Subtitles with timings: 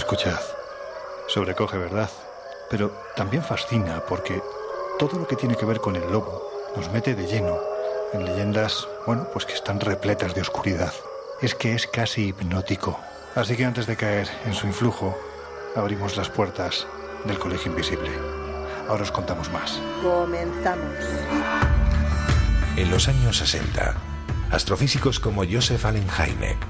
[0.00, 0.40] Escuchad,
[1.28, 2.08] sobrecoge, ¿verdad?
[2.70, 4.42] Pero también fascina porque
[4.98, 6.42] todo lo que tiene que ver con el lobo
[6.74, 7.58] nos mete de lleno
[8.14, 10.94] en leyendas, bueno, pues que están repletas de oscuridad.
[11.42, 12.98] Es que es casi hipnótico.
[13.34, 15.14] Así que antes de caer en su influjo,
[15.76, 16.86] abrimos las puertas
[17.26, 18.10] del Colegio Invisible.
[18.88, 19.78] Ahora os contamos más.
[20.02, 20.96] Comenzamos.
[22.74, 23.96] En los años 60,
[24.50, 26.69] astrofísicos como Joseph Allen Hynek,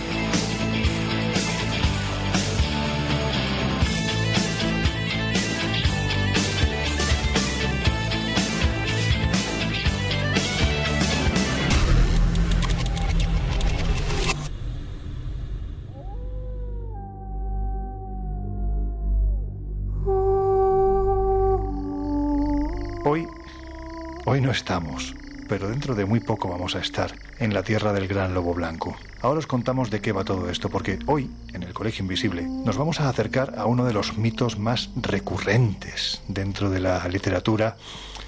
[25.95, 28.95] De muy poco vamos a estar en la tierra del gran lobo blanco.
[29.21, 32.77] Ahora os contamos de qué va todo esto, porque hoy, en el Colegio Invisible, nos
[32.77, 37.77] vamos a acercar a uno de los mitos más recurrentes dentro de la literatura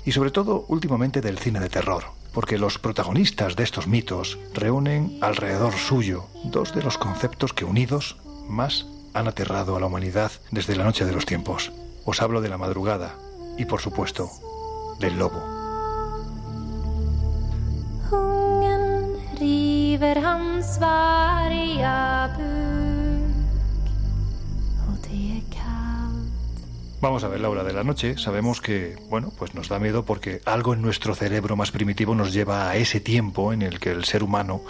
[0.06, 5.18] y sobre todo últimamente del cine de terror, porque los protagonistas de estos mitos reúnen
[5.22, 10.76] alrededor suyo dos de los conceptos que unidos más han aterrado a la humanidad desde
[10.76, 11.72] la noche de los tiempos.
[12.06, 13.16] Os hablo de la madrugada
[13.58, 14.30] y, por supuesto,
[15.00, 15.53] del lobo.
[27.04, 28.18] Vamos a ver, Laura, de la noche.
[28.18, 32.32] Sabemos que, bueno, pues nos da miedo porque algo en nuestro cerebro más primitivo nos
[32.32, 34.62] lleva a ese tiempo en el que el ser humano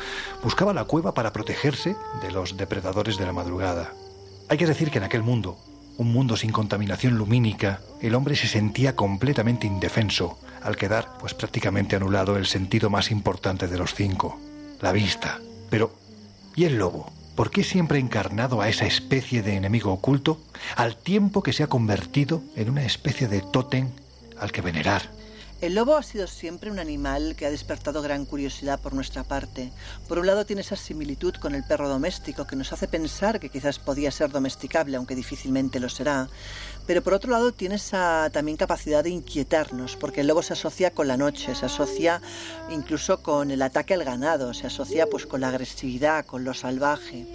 [0.44, 3.94] buscaba la cueva para protegerse de los depredadores de la madrugada.
[4.50, 5.60] Hay que decir que en aquel mundo,
[6.00, 11.96] un mundo sin contaminación lumínica, el hombre se sentía completamente indefenso al quedar, pues prácticamente
[11.96, 14.40] anulado el sentido más importante de los cinco,
[14.84, 15.40] la vista.
[15.70, 15.96] Pero,
[16.56, 17.12] ¿y el lobo?
[17.36, 20.40] ¿Por qué siempre ha encarnado a esa especie de enemigo oculto,
[20.76, 23.90] al tiempo que se ha convertido en una especie de tótem
[24.38, 25.10] al que venerar?
[25.62, 29.72] El lobo ha sido siempre un animal que ha despertado gran curiosidad por nuestra parte.
[30.10, 33.48] Por un lado tiene esa similitud con el perro doméstico que nos hace pensar que
[33.48, 36.28] quizás podía ser domesticable, aunque difícilmente lo será.
[36.86, 40.92] Pero por otro lado tiene esa también capacidad de inquietarnos, porque el lobo se asocia
[40.92, 42.22] con la noche, se asocia
[42.70, 47.26] incluso con el ataque al ganado, se asocia pues con la agresividad, con lo salvaje.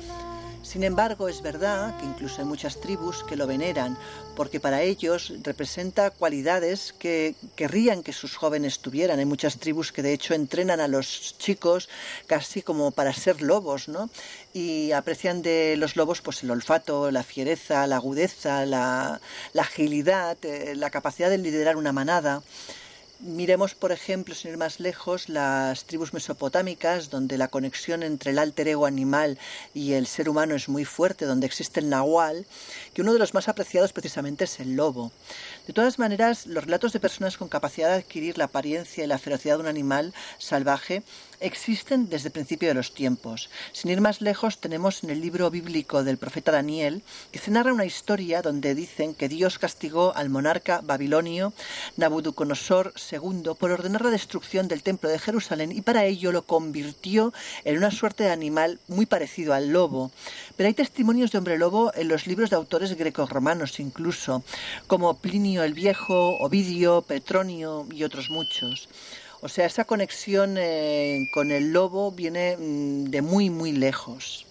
[0.68, 3.96] Sin embargo, es verdad que incluso hay muchas tribus que lo veneran,
[4.36, 9.18] porque para ellos representa cualidades que querrían que sus jóvenes tuvieran.
[9.18, 11.88] Hay muchas tribus que de hecho entrenan a los chicos
[12.26, 14.10] casi como para ser lobos, ¿no?
[14.52, 19.22] Y aprecian de los lobos pues el olfato, la fiereza, la agudeza, la,
[19.54, 22.42] la agilidad, eh, la capacidad de liderar una manada.
[23.20, 28.38] Miremos, por ejemplo, sin ir más lejos, las tribus mesopotámicas, donde la conexión entre el
[28.38, 29.38] alter ego animal
[29.74, 32.46] y el ser humano es muy fuerte, donde existe el nahual,
[32.94, 35.10] que uno de los más apreciados precisamente es el lobo.
[35.66, 39.18] De todas maneras, los relatos de personas con capacidad de adquirir la apariencia y la
[39.18, 41.02] ferocidad de un animal salvaje
[41.40, 43.50] existen desde el principio de los tiempos.
[43.72, 47.72] Sin ir más lejos, tenemos en el libro bíblico del profeta Daniel que se narra
[47.72, 51.52] una historia donde dicen que Dios castigó al monarca babilonio
[51.96, 57.32] Nabucodonosor II por ordenar la destrucción del templo de Jerusalén y para ello lo convirtió
[57.64, 60.10] en una suerte de animal muy parecido al lobo.
[60.56, 64.42] Pero hay testimonios de hombre lobo en los libros de autores grecorromanos incluso,
[64.86, 68.88] como Plinio el Viejo, Ovidio, Petronio y otros muchos.
[69.40, 74.46] O sea, esa conexión eh, con el lobo viene mm, de muy, muy lejos.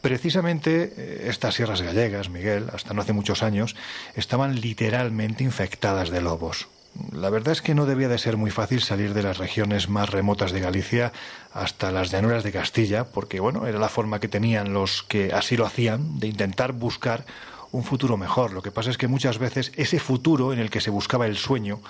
[0.00, 3.76] Precisamente eh, estas sierras gallegas, Miguel, hasta no hace muchos años,
[4.16, 6.68] estaban literalmente infectadas de lobos.
[7.12, 10.10] La verdad es que no debía de ser muy fácil salir de las regiones más
[10.10, 11.12] remotas de Galicia
[11.52, 15.56] hasta las llanuras de Castilla, porque bueno, era la forma que tenían los que así
[15.56, 17.24] lo hacían de intentar buscar
[17.70, 18.52] un futuro mejor.
[18.52, 21.36] Lo que pasa es que muchas veces ese futuro en el que se buscaba el
[21.36, 21.80] sueño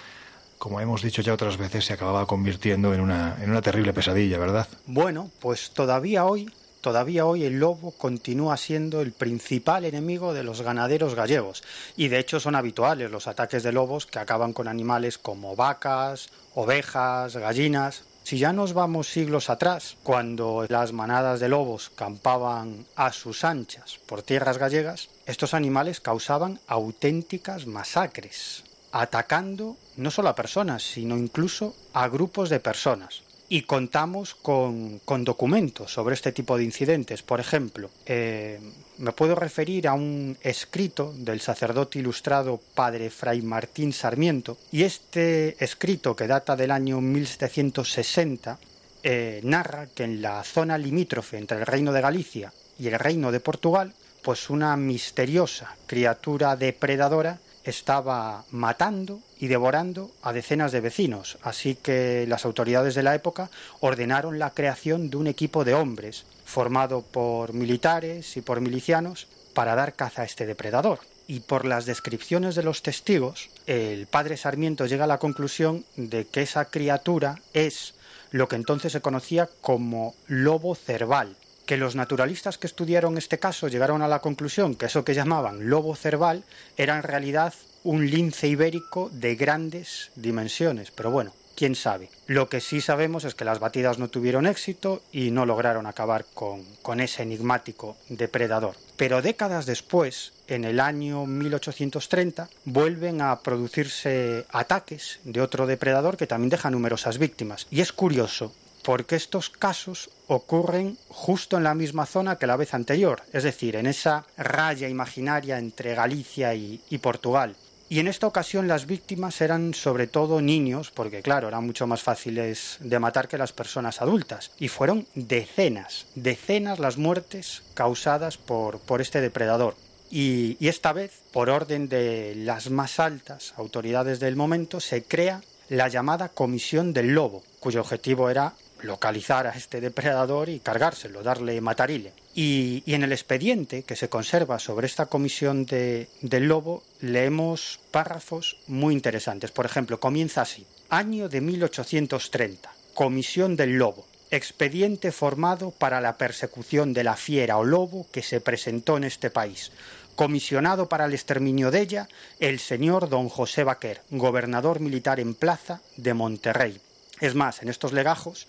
[0.63, 4.39] como hemos dicho ya otras veces, se acababa convirtiendo en una, en una terrible pesadilla,
[4.39, 4.69] ¿verdad?
[4.87, 6.49] Bueno, pues todavía hoy
[6.81, 11.65] todavía hoy el lobo continúa siendo el principal enemigo de los ganaderos gallegos
[11.97, 16.31] y de hecho son habituales los ataques de lobos que acaban con animales como vacas,
[16.55, 18.05] ovejas, gallinas.
[18.23, 23.99] Si ya nos vamos siglos atrás, cuando las manadas de lobos campaban a sus anchas
[24.07, 28.63] por tierras gallegas, estos animales causaban auténticas masacres,
[28.93, 33.23] atacando no solo a personas, sino incluso a grupos de personas
[33.53, 37.23] y contamos con, documentos sobre este tipo de incidentes.
[37.23, 38.59] Por ejemplo, eh,
[38.97, 45.63] me puedo referir a un escrito del sacerdote ilustrado padre Fray Martín Sarmiento, y este
[45.63, 48.59] escrito, que data del año 1760,
[49.03, 53.33] eh, narra que en la zona limítrofe entre el Reino de Galicia y el Reino
[53.33, 53.93] de Portugal,
[54.23, 62.27] pues una misteriosa criatura depredadora estaba matando y devorando a decenas de vecinos, así que
[62.29, 63.51] las autoridades de la época
[63.81, 69.75] ordenaron la creación de un equipo de hombres, formado por militares y por milicianos, para
[69.75, 71.01] dar caza a este depredador.
[71.29, 76.27] Y por las descripciones de los testigos, el padre Sarmiento llega a la conclusión de
[76.27, 77.95] que esa criatura es
[78.33, 81.37] lo que entonces se conocía como lobo cerval,
[81.67, 85.69] que los naturalistas que estudiaron este caso llegaron a la conclusión que eso que llamaban
[85.69, 86.45] lobo cerval
[86.77, 87.55] era en realidad
[87.85, 92.11] un lince ibérico de grandes dimensiones, pero bueno, quién sabe.
[92.27, 96.25] Lo que sí sabemos es que las batidas no tuvieron éxito y no lograron acabar
[96.35, 98.77] con, con ese enigmático depredador.
[98.97, 106.27] Pero décadas después, en el año 1830, vuelven a producirse ataques de otro depredador que
[106.27, 107.67] también deja numerosas víctimas.
[107.71, 108.53] Y es curioso
[108.83, 113.77] porque estos casos ocurren justo en la misma zona que la vez anterior, es decir,
[113.77, 117.57] en esa raya imaginaria entre Galicia y, Portugal.
[117.89, 122.03] Y en esta ocasión las víctimas eran sobre todo niños, porque claro, eran mucho más
[122.03, 124.51] fáciles de matar que las personas adultas.
[124.59, 129.77] Y fueron decenas, decenas las muertes causadas por, por este depredador.
[130.11, 135.43] Y, y esta vez, por orden de las más altas autoridades del momento, se crea
[135.69, 141.61] la llamada Comisión del Lobo, cuyo objetivo era localizar a este depredador y cargárselo, darle
[141.61, 142.13] matarile.
[142.35, 148.57] Y, en el expediente que se conserva sobre esta comisión de, del lobo leemos párrafos
[148.67, 149.51] muy interesantes.
[149.51, 150.67] Por ejemplo, comienza así.
[150.89, 152.73] Año de 1830.
[152.95, 154.07] Comisión del lobo.
[154.31, 159.31] Expediente formado para la persecución de la fiera o lobo que se presentó en este
[159.31, 159.73] país.
[160.17, 162.09] Comisionado para el exterminio de ella,
[162.39, 166.81] el señor don José Baquer, gobernador militar en plaza de Monterrey,
[167.21, 168.47] es más, en estos legajos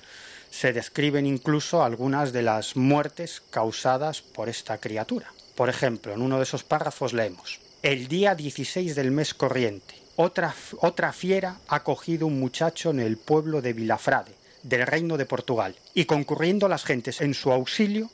[0.50, 5.34] se describen incluso algunas de las muertes causadas por esta criatura.
[5.56, 10.54] Por ejemplo, en uno de esos párrafos leemos El día 16 del mes corriente, otra,
[10.80, 15.76] otra fiera ha cogido un muchacho en el pueblo de Vilafrade, del reino de Portugal,
[15.94, 18.12] y concurriendo las gentes en su auxilio,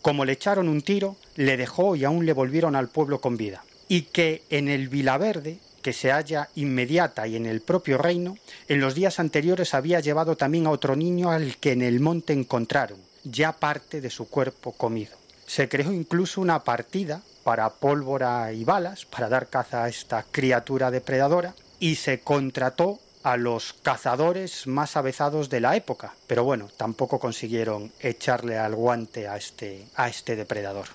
[0.00, 3.64] como le echaron un tiro, le dejó y aún le volvieron al pueblo con vida.
[3.88, 8.38] Y que en el Vilaverde que se halla inmediata y en el propio reino,
[8.68, 12.32] en los días anteriores había llevado también a otro niño al que en el monte
[12.32, 15.16] encontraron, ya parte de su cuerpo comido.
[15.46, 20.90] Se creó incluso una partida para pólvora y balas, para dar caza a esta criatura
[20.90, 27.18] depredadora, y se contrató a los cazadores más avezados de la época, pero bueno, tampoco
[27.18, 30.86] consiguieron echarle al guante a este, a este depredador.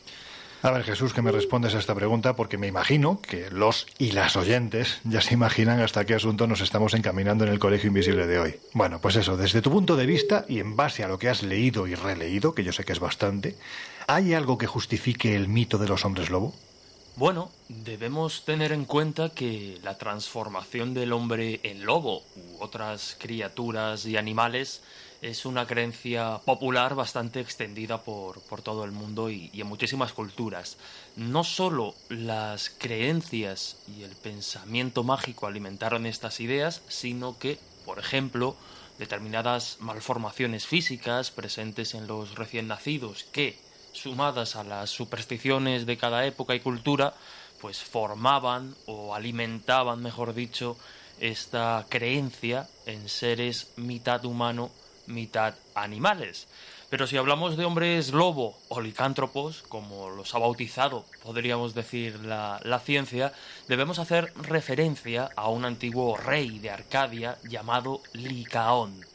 [0.64, 4.12] A ver, Jesús, que me respondes a esta pregunta, porque me imagino que los y
[4.12, 8.26] las oyentes ya se imaginan hasta qué asunto nos estamos encaminando en el Colegio Invisible
[8.26, 8.56] de hoy.
[8.74, 11.44] Bueno, pues eso, desde tu punto de vista y en base a lo que has
[11.44, 13.56] leído y releído, que yo sé que es bastante,
[14.08, 16.56] ¿hay algo que justifique el mito de los hombres lobo?
[17.18, 24.06] Bueno, debemos tener en cuenta que la transformación del hombre en lobo u otras criaturas
[24.08, 24.82] y animales
[25.22, 30.78] es una creencia popular bastante extendida por, todo el mundo y, en muchísimas culturas.
[31.16, 38.56] No solo las creencias y el pensamiento mágico alimentaron estas ideas, sino que, por ejemplo,
[39.00, 43.58] determinadas malformaciones físicas presentes en los recién nacidos que,
[43.94, 47.16] sumadas a las supersticiones de cada época y cultura,
[47.60, 50.78] pues formaban o alimentaban, mejor dicho,
[51.20, 54.70] esta creencia en seres mitad humano
[55.08, 56.48] mitad animales.
[56.90, 62.62] Pero si hablamos de hombres lobo o licántropos, como los ha bautizado, podríamos decir, la,
[62.64, 63.34] la, ciencia,
[63.68, 69.06] debemos hacer referencia a un antiguo rey de Arcadia llamado Licaón.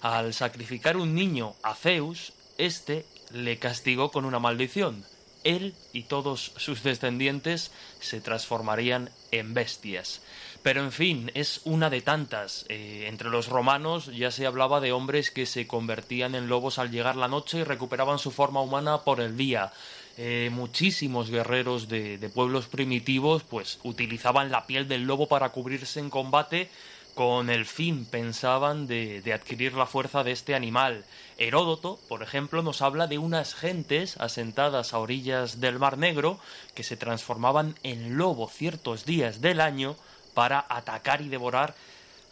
[0.00, 5.04] Al sacrificar un niño a Zeus, éste le castigó con una maldición.
[5.44, 10.20] Él y todos sus descendientes se transformarían en bestias.
[10.62, 12.66] Pero en fin, es una de tantas.
[12.68, 16.90] Eh, entre los romanos ya se hablaba de hombres que se convertían en lobos al
[16.90, 19.72] llegar la noche y recuperaban su forma humana por el día.
[20.18, 25.98] Eh, muchísimos guerreros de, de pueblos primitivos pues utilizaban la piel del lobo para cubrirse
[25.98, 26.68] en combate
[27.14, 31.04] con el fin, pensaban, de, adquirir la fuerza de este animal.
[31.38, 36.38] Heródoto, por ejemplo, nos habla de unas gentes asentadas a orillas del Mar Negro
[36.74, 39.96] que se transformaban en lobo ciertos días del año
[40.34, 41.74] para atacar y devorar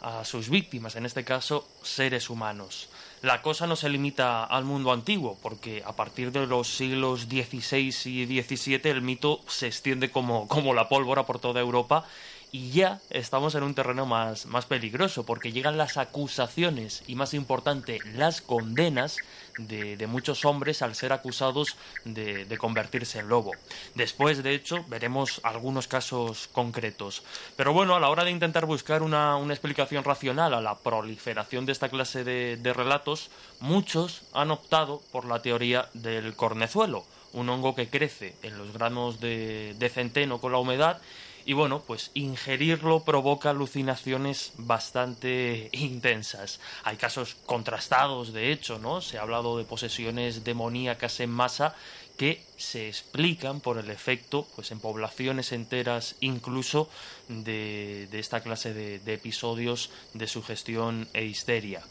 [0.01, 2.89] a sus víctimas, en este caso seres humanos.
[3.21, 7.93] La cosa no se limita al mundo antiguo, porque a partir de los siglos XVI
[8.05, 12.05] y XVII el mito se extiende como, como la pólvora por toda Europa
[12.51, 17.33] y ya estamos en un terreno más, más peligroso, porque llegan las acusaciones y, más
[17.33, 19.17] importante, las condenas
[19.57, 23.51] de, de muchos hombres al ser acusados de, de, convertirse en lobo.
[23.93, 27.23] Después, de hecho, veremos algunos casos concretos.
[27.55, 31.65] Pero bueno, a la hora de intentar buscar una, una explicación racional a la proliferación
[31.65, 33.29] de esta clase de, de relatos,
[33.59, 39.19] muchos han optado por la teoría del cornezuelo, un hongo que crece en los granos
[39.19, 40.99] de, de centeno con la humedad
[41.45, 46.59] y bueno, pues ingerirlo provoca alucinaciones bastante intensas.
[46.83, 49.01] Hay casos contrastados, de hecho, ¿no?
[49.01, 51.75] Se ha hablado de posesiones demoníacas en masa
[52.19, 56.89] que se explican por el efecto, pues en poblaciones enteras incluso,
[57.29, 61.81] de, de esta clase de, episodios de sugestión e histeria.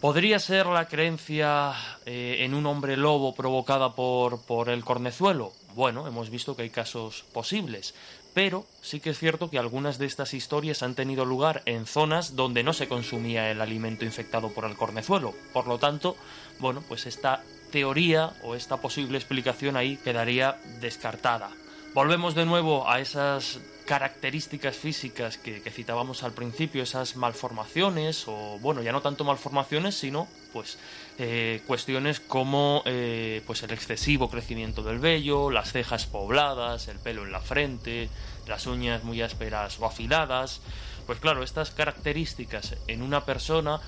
[0.00, 1.74] ¿Podría ser la creencia
[2.06, 5.52] eh, en un hombre lobo provocada por, por el cornezuelo?
[5.74, 7.94] Bueno, hemos visto que hay casos posibles,
[8.34, 12.34] pero sí que es cierto que algunas de estas historias han tenido lugar en zonas
[12.34, 15.34] donde no se consumía el alimento infectado por el cornezuelo.
[15.52, 16.16] Por lo tanto,
[16.58, 21.50] bueno, pues esta teoría o esta posible explicación ahí quedaría descartada.
[21.94, 28.58] Volvemos de nuevo a esas características físicas que, que, citábamos al principio, esas malformaciones, o
[28.60, 30.78] bueno, ya no tanto malformaciones, sino pues
[31.18, 37.24] eh, cuestiones como eh, pues el excesivo crecimiento del vello, las cejas pobladas, el pelo
[37.24, 38.08] en la frente,
[38.48, 40.60] las uñas muy ásperas o afiladas.
[41.06, 43.80] Pues claro, estas características en una persona,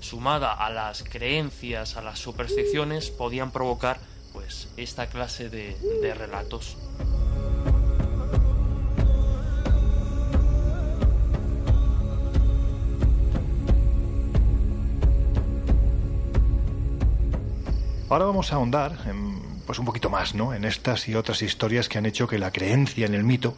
[0.00, 4.00] sumada a las creencias, a las supersticiones, podían provocar
[4.32, 6.76] pues esta clase de, de relatos.
[18.12, 20.52] Ahora vamos a ahondar en, pues un poquito más, ¿no?
[20.52, 23.56] En estas y otras historias que han hecho que la creencia en el mito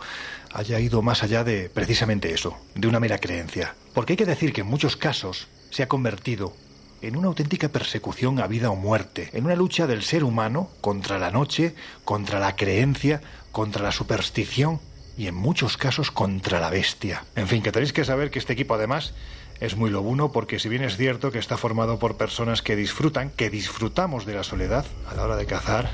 [0.52, 3.75] haya ido más allá de precisamente eso, de una mera creencia.
[3.94, 6.54] Porque hay que decir que en muchos casos se ha convertido
[7.02, 11.18] en una auténtica persecución a vida o muerte, en una lucha del ser humano contra
[11.18, 14.78] la noche, contra la creencia, contra la superstición
[15.16, 17.25] y en muchos casos contra la bestia.
[17.34, 19.14] En fin, que tenéis que saber que este equipo además
[19.61, 23.30] es muy lobuno porque si bien es cierto que está formado por personas que disfrutan,
[23.30, 25.90] que disfrutamos de la soledad a la hora de cazar,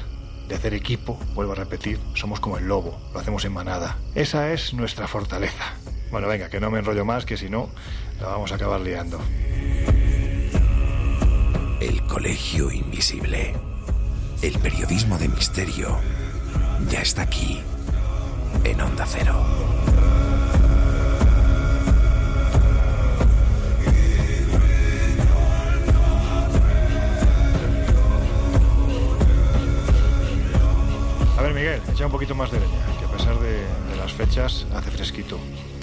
[0.48, 3.98] de hacer equipo, vuelvo a repetir, somos como el lobo, lo hacemos en manada.
[4.14, 5.74] Esa es nuestra fortaleza.
[6.10, 7.68] Bueno, venga, que no me enrollo más, que si no,
[8.20, 9.20] la vamos a acabar liando.
[11.80, 13.54] El Colegio Invisible.
[14.42, 15.98] El periodismo de misterio
[16.88, 17.62] ya está aquí,
[18.64, 19.99] en Onda Cero.
[31.40, 33.64] A ver, Miguel, echa un poquito más de leña, que a pesar de,
[33.96, 35.38] las fechas hace fresquito.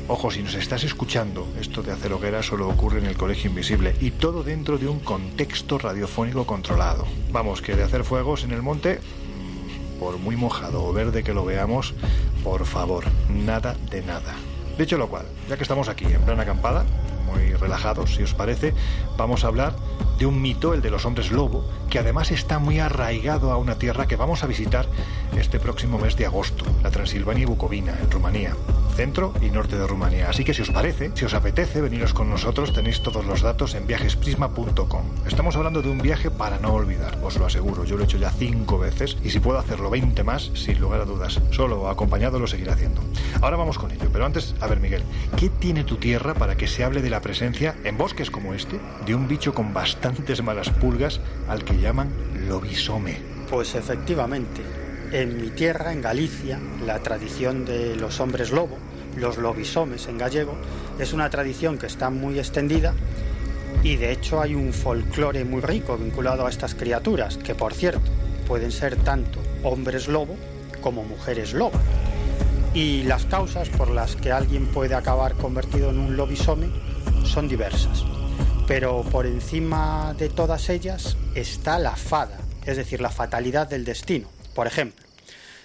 [0.08, 3.96] Ojo, si nos estás escuchando, esto de hacer hoguera solo ocurre en el Colegio Invisible
[4.00, 7.08] y todo dentro de un contexto radiofónico controlado.
[7.32, 9.00] Vamos, que de hacer fuegos en el monte,
[10.00, 11.96] por muy mojado o verde que lo veamos,
[12.44, 14.36] por favor, nada de nada.
[14.78, 16.86] Dicho lo cual, ya que estamos aquí en plan acampada,
[17.28, 18.74] muy relajados, si os parece,
[19.18, 19.76] vamos a hablar
[20.18, 23.76] de un mito, el de los hombres lobo, que además está muy arraigado a una
[23.76, 24.88] tierra que vamos a visitar
[25.38, 28.56] este próximo mes de agosto, la Transilvania y Bucovina, en Rumanía,
[28.98, 30.28] centro y norte de Rumanía.
[30.28, 33.76] Así que si os parece, si os apetece veniros con nosotros, tenéis todos los datos
[33.76, 35.04] en viajesprisma.com.
[35.28, 38.18] Estamos hablando de un viaje para no olvidar, os lo aseguro, yo lo he hecho
[38.18, 42.40] ya cinco veces y si puedo hacerlo 20 más, sin lugar a dudas, solo acompañado
[42.40, 43.04] lo seguiré haciendo.
[43.40, 45.04] Ahora vamos con ello, pero antes, a ver Miguel,
[45.38, 48.80] ¿qué tiene tu tierra para que se hable de la presencia en bosques como este
[49.06, 52.10] de un bicho con bastantes malas pulgas al que llaman
[52.50, 53.22] lobisome?
[53.48, 58.78] Pues efectivamente, en mi tierra, en Galicia, la tradición de los hombres lobo,
[59.16, 60.56] los lobisomes en gallego,
[61.00, 62.94] es una tradición que está muy extendida
[63.84, 68.12] y de hecho hay un folclore muy rico vinculado a estas criaturas, que por cierto
[68.48, 70.36] pueden ser tanto hombres lobo
[70.82, 71.80] como mujeres lobo.
[72.74, 76.70] Y las causas por las que alguien puede acabar convertido en un lobisome
[77.24, 78.04] son diversas.
[78.68, 84.28] Pero por encima de todas ellas está la fada, es decir, la fatalidad del destino.
[84.58, 85.06] Por ejemplo,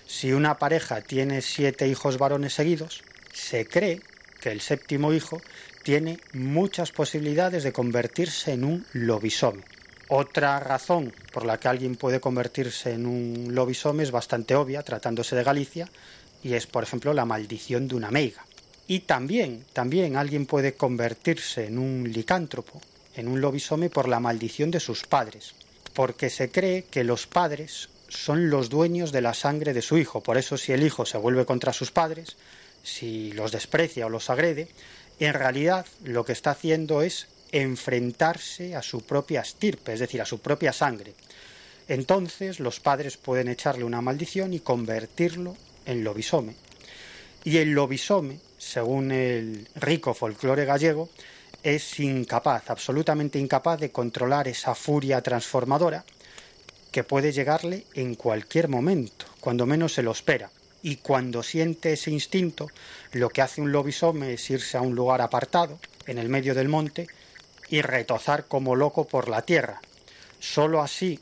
[0.07, 4.03] si una pareja tiene siete hijos varones seguidos, se cree
[4.39, 5.41] que el séptimo hijo
[5.83, 9.63] tiene muchas posibilidades de convertirse en un lobisome.
[10.09, 15.37] Otra razón por la que alguien puede convertirse en un lobisome es bastante obvia, tratándose
[15.37, 15.89] de Galicia,
[16.43, 18.45] y es, por ejemplo, la maldición de una meiga.
[18.89, 22.83] Y también, también alguien puede convertirse en un licántropo,
[23.17, 25.55] en un lobisome por la maldición de sus padres,
[25.95, 30.23] porque se cree que los padres son los dueños de la sangre de su hijo.
[30.23, 32.37] Por eso si el hijo se vuelve contra sus padres,
[32.83, 34.69] si los desprecia o los agrede,
[35.19, 40.27] en realidad lo que está haciendo es enfrentarse a su propia estirpe, es decir, a
[40.27, 41.15] su propia sangre.
[41.89, 46.55] Entonces los padres pueden echarle una maldición y convertirlo en lobisome.
[47.45, 51.11] Y el lobisome, según el rico folclore gallego,
[51.63, 56.05] es incapaz, absolutamente incapaz de controlar esa furia transformadora
[56.93, 60.51] que puede llegarle en cualquier momento, cuando menos se lo espera.
[60.83, 62.69] Y cuando siente ese instinto,
[63.13, 66.69] lo que hace un lobisome es irse a un lugar apartado, en el medio del
[66.69, 67.07] monte,
[67.71, 69.81] y retozar como loco por la tierra.
[70.39, 71.19] Solo así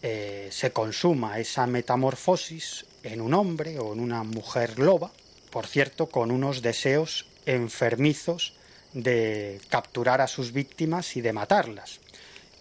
[0.00, 5.10] eh, se consuma esa metamorfosis en un hombre o en una mujer loba,
[5.50, 8.54] por cierto, con unos deseos enfermizos
[8.94, 12.00] de capturar a sus víctimas y de matarlas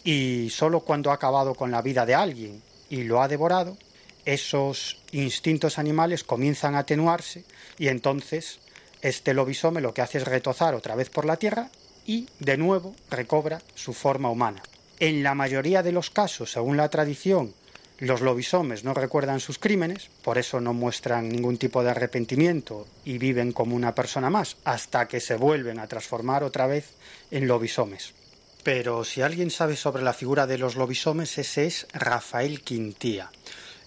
[0.04, 3.78] y sólo cuando ha acabado con la vida de alguien y lo ha devorado,
[4.26, 7.44] esos instintos animales comienzan a atenuarse
[7.78, 8.60] y entonces
[9.02, 11.70] este lobisome lo que hace es retozar otra vez por la tierra
[12.06, 14.62] y de nuevo recobra su forma humana.
[15.00, 17.54] En la mayoría de los casos, según la tradición,
[17.98, 23.18] los lobisomes no recuerdan sus crímenes, por eso no muestran ningún tipo de arrepentimiento y
[23.18, 26.94] viven como una persona más, hasta que se vuelven a transformar otra vez
[27.30, 28.14] en lobisomes.
[28.64, 33.32] Pero si alguien sabe sobre la figura de los lobisomes, ese es Rafael Quintía.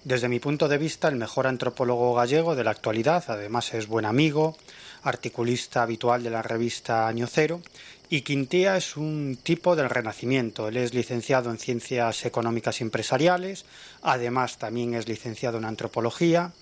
[0.03, 4.05] Desde mi punto de vista, el mejor antropólogo gallego de la actualidad, además es buen
[4.05, 4.57] amigo,
[5.05, 7.63] articulista habitual de la revista Año Cero,
[8.11, 10.69] y Quintía es un tipo del Renacimiento.
[10.69, 13.65] Él es licenciado en Ciencias Económicas y Empresariales,
[14.03, 16.53] además también es licenciado en Antropología.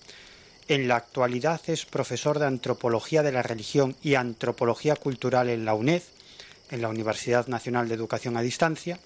[0.68, 5.74] En la actualidad es profesor de Antropología de la Religión y Antropología Cultural en la
[5.74, 6.02] UNED
[6.72, 8.98] en la Universidad Nacional de Educación a Distancia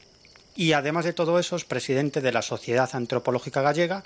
[0.54, 4.04] y además de todo eso es presidente de la Sociedad Antropológica Gallega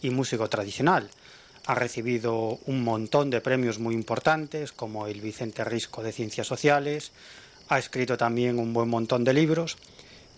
[0.00, 1.10] y músico tradicional.
[1.66, 7.12] Ha recibido un montón de premios muy importantes como el Vicente Risco de Ciencias Sociales,
[7.68, 9.76] ha escrito también un buen montón de libros,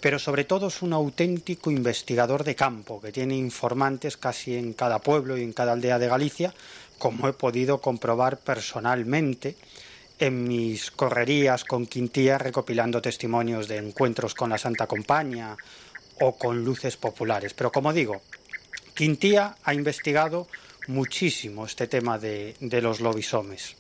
[0.01, 4.99] pero sobre todo es un auténtico investigador de campo que tiene informantes casi en cada
[4.99, 6.53] pueblo y en cada aldea de Galicia,
[6.99, 9.57] como he podido comprobar personalmente
[10.19, 15.57] en mis correrías con Quintía recopilando testimonios de encuentros con la Santa Compañía
[16.21, 17.55] o con luces populares.
[17.55, 18.23] Pero como digo,
[18.95, 20.47] Quintía ha investigado
[20.87, 23.77] muchísimo este tema de, de los lobisomes.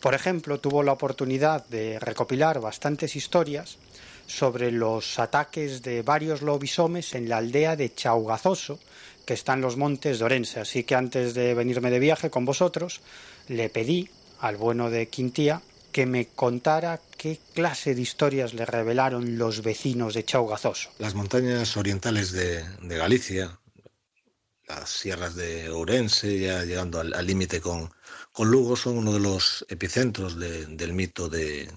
[0.00, 3.78] Por ejemplo, tuvo la oportunidad de recopilar bastantes historias
[4.26, 8.78] sobre los ataques de varios lobisomes en la aldea de Chaugazoso,
[9.26, 10.60] que está en los montes de Orense.
[10.60, 13.00] Así que antes de venirme de viaje con vosotros,
[13.48, 14.08] le pedí
[14.40, 15.60] al bueno de Quintía
[15.92, 20.90] que me contara qué clase de historias le revelaron los vecinos de Chaugazoso.
[20.98, 23.58] Las montañas orientales de, Galicia,
[24.68, 27.90] las sierras de Ourense, ya llegando al límite con,
[28.32, 31.70] con Lugo, son uno de los epicentros del mito de,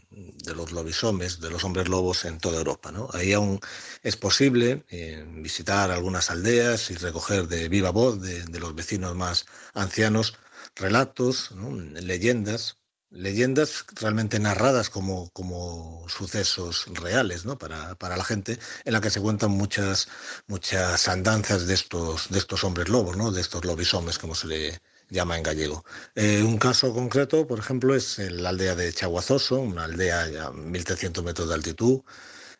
[0.55, 2.91] los lobisomes, de los hombres lobos en toda Europa.
[2.91, 3.09] ¿no?
[3.13, 3.59] Ahí aún
[4.03, 9.45] es posible eh, visitar algunas aldeas y recoger de viva voz de, los vecinos más
[9.73, 10.37] ancianos
[10.75, 12.77] relatos, leyendas
[13.13, 17.57] leyendas realmente narradas como, como sucesos reales ¿no?
[17.57, 20.07] para, para, la gente, en la que se cuentan muchas,
[20.47, 23.31] muchas andanzas de estos, de estos hombres lobos, ¿no?
[23.31, 25.85] de estos lobisomes, como se le llama en gallego.
[26.15, 31.23] Eh, un caso concreto, por ejemplo, es la aldea de Chaguazoso, una aldea a 1.300
[31.23, 32.01] metros de altitud,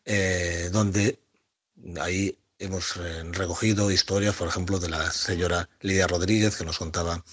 [0.06, 1.20] eh, donde
[2.00, 7.24] ahí hemos eh, recogido historias, por ejemplo, de la señora Lidia Rodríguez, que nos contaba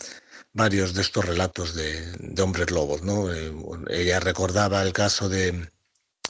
[0.52, 3.02] varios de estos relatos de, hombres lobos.
[3.02, 3.32] ¿no?
[3.32, 3.52] Eh,
[3.90, 5.68] ella recordaba el caso de,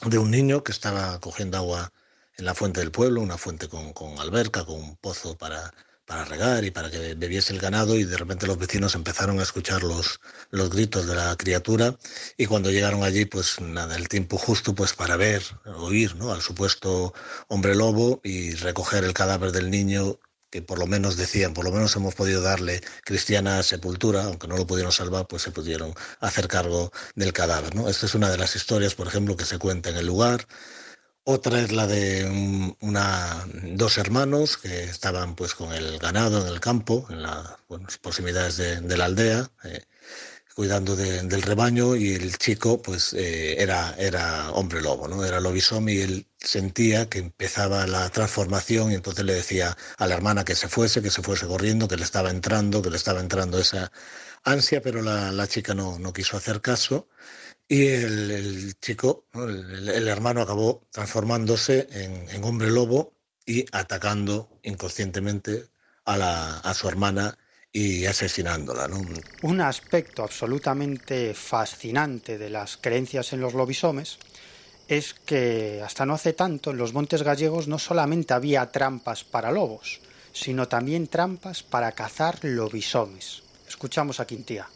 [0.03, 1.91] un niño que estaba cogiendo agua
[2.37, 5.73] en la fuente del pueblo, una fuente con, alberca, con un pozo para,
[6.05, 9.43] para regar y para que bebiese el ganado y de repente los vecinos empezaron a
[9.43, 11.97] escuchar los, los gritos de la criatura
[12.37, 15.43] y cuando llegaron allí pues nada, el tiempo justo pues para ver,
[15.77, 16.31] oír ¿no?
[16.31, 17.13] al supuesto
[17.47, 20.19] hombre lobo y recoger el cadáver del niño
[20.51, 24.57] que por lo menos decían, por lo menos hemos podido darle cristiana sepultura, aunque no
[24.57, 27.73] lo pudieron salvar, pues se pudieron hacer cargo del cadáver.
[27.73, 27.89] ¿no?
[27.89, 30.45] Esta es una de las historias, por ejemplo, que se cuenta en el lugar.
[31.23, 36.59] Otra es la de una, dos hermanos que estaban pues con el ganado en el
[36.59, 39.49] campo, en las proximidades de, la aldea.
[39.63, 39.83] Eh,
[40.55, 45.23] cuidando del rebaño y el chico pues eh, era, era hombre lobo, ¿no?
[45.23, 50.15] Era lobisomie y él sentía que empezaba la transformación y entonces le decía a la
[50.15, 53.19] hermana que se fuese, que se fuese corriendo, que le estaba entrando, que le estaba
[53.21, 53.91] entrando esa
[54.43, 57.07] ansia, pero la, chica no, no, quiso hacer caso
[57.67, 63.13] y el, chico, el, hermano acabó transformándose en, en, hombre lobo
[63.45, 65.69] y atacando inconscientemente
[66.05, 67.37] a, la, a su hermana
[67.73, 68.87] y asesinándola.
[68.87, 69.01] ¿no?
[69.43, 74.17] Un aspecto absolutamente fascinante de las creencias en los lobisomes
[74.87, 79.51] es que hasta no hace tanto en los montes gallegos no solamente había trampas para
[79.51, 80.01] lobos,
[80.33, 83.43] sino también trampas para cazar lobisomes.
[83.67, 84.67] Escuchamos a Quintía.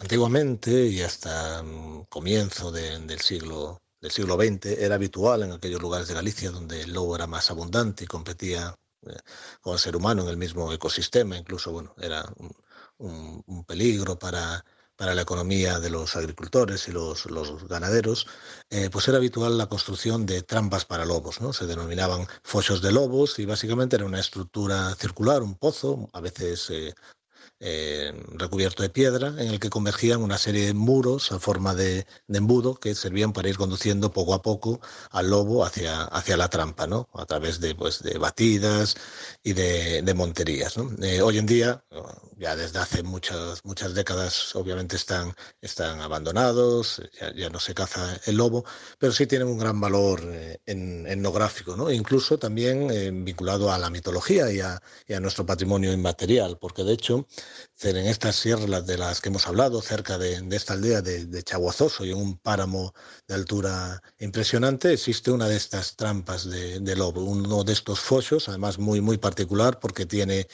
[0.00, 1.62] Antiguamente y hasta
[2.08, 6.92] comienzo del siglo del siglo XX era habitual en aquellos lugares de Galicia donde el
[6.92, 8.74] lobo era más abundante y competía
[9.60, 12.24] con el ser humano en el mismo ecosistema, incluso bueno, era
[12.98, 14.64] un, peligro para,
[14.96, 18.26] para la economía de los agricultores y los, los ganaderos,
[18.68, 21.52] eh, pues era habitual la construcción de trampas para lobos, ¿no?
[21.52, 26.68] Se denominaban fochos de lobos y básicamente era una estructura circular, un pozo, a veces
[26.70, 26.94] eh,
[27.62, 32.06] eh, recubierto de piedra, en el que convergían una serie de muros a forma de,
[32.28, 36.86] embudo que servían para ir conduciendo poco a poco al lobo hacia, hacia la trampa,
[36.86, 37.10] ¿no?
[37.12, 38.96] a través de, pues, de batidas
[39.42, 40.74] y de, monterías.
[41.02, 41.84] Eh, hoy en día,
[42.38, 47.02] ya desde hace muchas, muchas décadas, obviamente están, están abandonados,
[47.36, 48.64] ya, no se caza el lobo,
[48.98, 51.90] pero sí tienen un gran valor eh, etnográfico, ¿no?
[51.90, 56.94] incluso también vinculado a la mitología y a, y a nuestro patrimonio inmaterial, porque de
[56.94, 57.26] hecho,
[57.82, 62.10] en estas sierras de las que hemos hablado, cerca de, esta aldea de, Chaguazoso y
[62.10, 62.92] en un páramo
[63.26, 68.48] de altura impresionante, existe una de estas trampas de, de lobo, uno de estos fosos,
[68.48, 70.46] además muy, muy particular porque tiene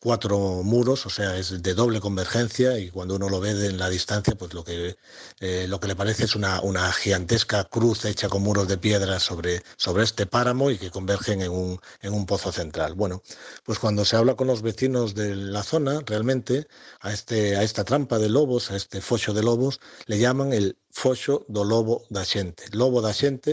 [0.00, 3.90] cuatro muros, o sea, es de doble convergencia y cuando uno lo ve en la
[3.90, 4.96] distancia, pues lo que,
[5.40, 9.20] eh, lo que le parece es una, una, gigantesca cruz hecha con muros de piedra
[9.20, 12.94] sobre, sobre este páramo y que convergen en un, en un pozo central.
[12.94, 13.22] Bueno,
[13.64, 16.66] pues cuando se habla con los vecinos de la zona, realmente
[17.00, 20.78] a, este, a esta trampa de lobos, a este focho de lobos, le llaman el
[20.90, 22.24] focho do lobo da.
[22.72, 23.12] Lobo da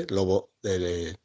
[0.09, 1.17] lobo de,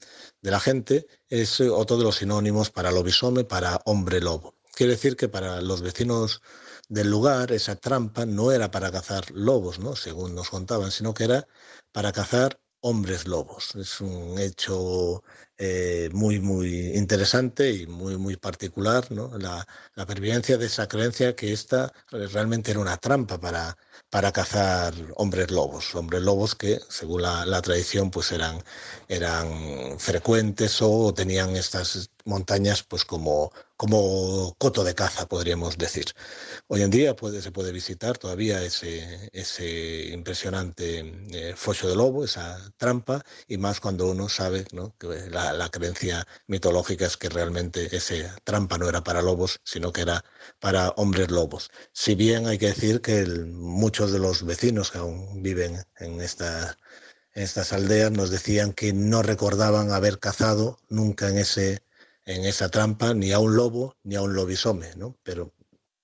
[0.42, 4.61] de la gente, es otro de los sinónimos para lobisome, para hombre lobo.
[4.74, 6.40] Quiere decir que para los vecinos
[6.88, 9.96] del lugar esa trampa no era para cazar lobos, ¿no?
[9.96, 11.46] según nos contaban, sino que era
[11.92, 13.74] para cazar hombres lobos.
[13.76, 15.22] Es un hecho
[15.56, 19.38] eh, muy, muy interesante y muy, muy particular, ¿no?
[19.38, 19.66] La,
[20.06, 23.76] pervivencia de esa creencia que esta realmente era una trampa para,
[24.10, 28.62] para cazar hombres lobos, hombres lobos que, según la, la tradición, pues eran,
[29.08, 36.06] eran frecuentes o tenían estas montañas pues como, como coto de caza, podríamos decir.
[36.68, 41.00] Hoy en día se puede visitar todavía ese, ese impresionante
[41.32, 44.94] eh, de lobo, esa trampa, y más cuando uno sabe ¿no?
[44.98, 49.92] que la, la, creencia mitológica es que realmente esa trampa no era para lobos, sino
[49.92, 50.24] que era
[50.60, 51.70] para hombres lobos.
[51.92, 56.76] Si bien hay que decir que muchos de los vecinos que aún viven en esta
[57.34, 61.82] en estas aldeas nos decían que no recordaban haber cazado nunca en ese
[62.24, 65.16] en esa trampa ni a un lobo ni a un lobisome, ¿no?
[65.22, 65.52] Pero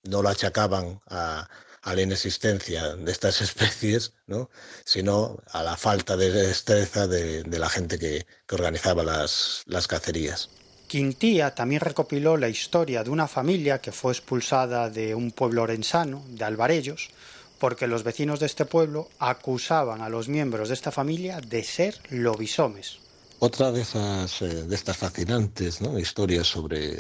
[0.04, 1.48] no lo achacaban a,
[1.84, 4.50] la inexistencia de estas especies, ¿no?
[4.84, 10.50] sino a la falta de destreza de, la gente que, organizaba las, las cacerías.
[10.86, 16.24] Quintía también recopiló la historia de una familia que fue expulsada de un pueblo orensano,
[16.28, 17.10] de Alvarellos,
[17.58, 22.00] porque los vecinos de este pueblo acusaban a los miembros de esta familia de ser
[22.10, 23.00] lobisomes.
[23.40, 26.98] Otra de, esas, eh, de estas fascinantes historias sobre,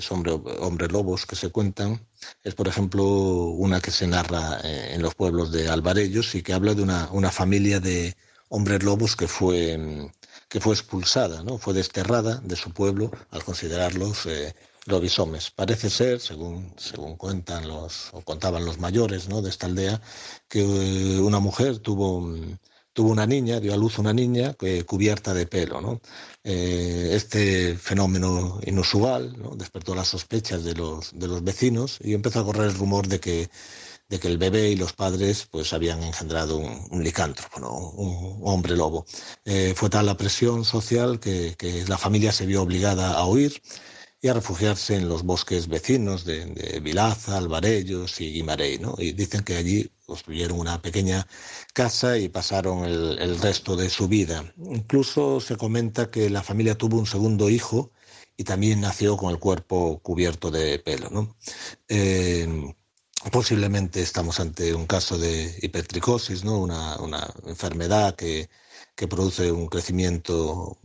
[0.60, 2.06] hombres lobos que se cuentan
[2.44, 6.52] es, por ejemplo, una que se narra eh, en los pueblos de Alvarellos y que
[6.52, 8.16] habla de una, una familia de
[8.50, 10.10] hombres lobos que fue,
[10.48, 11.58] que fue expulsada, ¿no?
[11.58, 14.54] fue desterrada de su pueblo al considerarlos eh,
[14.86, 15.50] lobisomes.
[15.50, 19.42] Parece ser, según, según cuentan los, o contaban los mayores ¿no?
[19.42, 20.00] de esta aldea,
[20.48, 22.32] que una mujer tuvo
[22.98, 26.00] tuvo una niña, dio a luz una niña eh, cubierta de pelo.
[26.42, 32.44] Eh, este fenómeno inusual despertó las sospechas de los, de los vecinos y empezó a
[32.44, 33.50] correr el rumor de que,
[34.08, 39.06] de que el bebé y los padres pues, habían engendrado un, licántropo, un, hombre lobo.
[39.44, 41.54] Eh, fue tal la presión social que,
[41.86, 43.62] la familia se vio obligada a huir
[44.20, 48.80] y a refugiarse en los bosques vecinos de, Vilaza, Alvarellos y Guimarães.
[48.80, 48.96] ¿no?
[48.98, 51.26] Y dicen que allí construyeron una pequeña
[51.74, 54.54] casa y pasaron el, resto de su vida.
[54.56, 57.92] Incluso se comenta que la familia tuvo un segundo hijo
[58.34, 61.10] y también nació con el cuerpo cubierto de pelo.
[61.10, 61.36] ¿no?
[61.88, 62.48] Eh,
[63.30, 66.58] posiblemente estamos ante un caso de hipertricosis, ¿no?
[66.58, 68.48] una, una enfermedad que,
[68.96, 70.78] que produce un crecimiento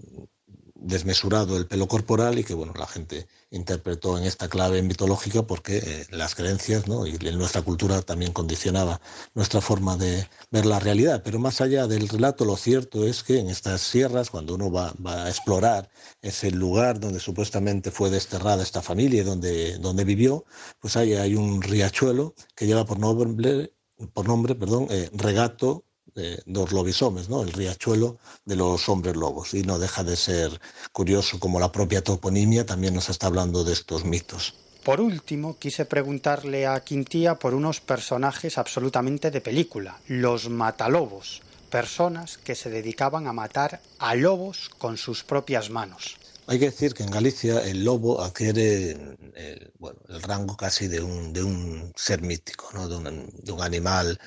[0.76, 5.78] desmesurado el pelo corporal y que bueno la gente interpretó en esta clave mitológica porque
[5.78, 7.06] eh, las creencias ¿no?
[7.06, 9.00] y nuestra cultura también condicionaba
[9.36, 13.40] nuestra forma de ver la realidad pero más allá del relato lo cierto es que
[13.40, 15.90] en estas sierras cuando uno va, a explorar
[16.22, 20.46] ese lugar donde supuestamente fue desterrada esta familia y donde, donde vivió
[20.80, 23.74] pues ahí hay un riachuelo que lleva por nombre
[24.14, 27.42] por nombre perdón eh, regato de los lobisomes, ¿no?
[27.42, 29.54] el riachuelo de los hombres lobos.
[29.54, 30.60] Y no deja de ser
[30.92, 34.56] curioso como la propia toponimia también nos está hablando de estos mitos.
[34.84, 42.38] Por último, quise preguntarle a Quintía por unos personajes absolutamente de película, los matalobos, personas
[42.38, 46.18] que se dedicaban a matar a lobos con sus propias manos.
[46.46, 48.92] Hay que decir que en Galicia el lobo adquiere
[49.36, 52.90] el, bueno, el rango casi de un, de un ser mítico, ¿no?
[52.90, 54.20] de, un, de un animal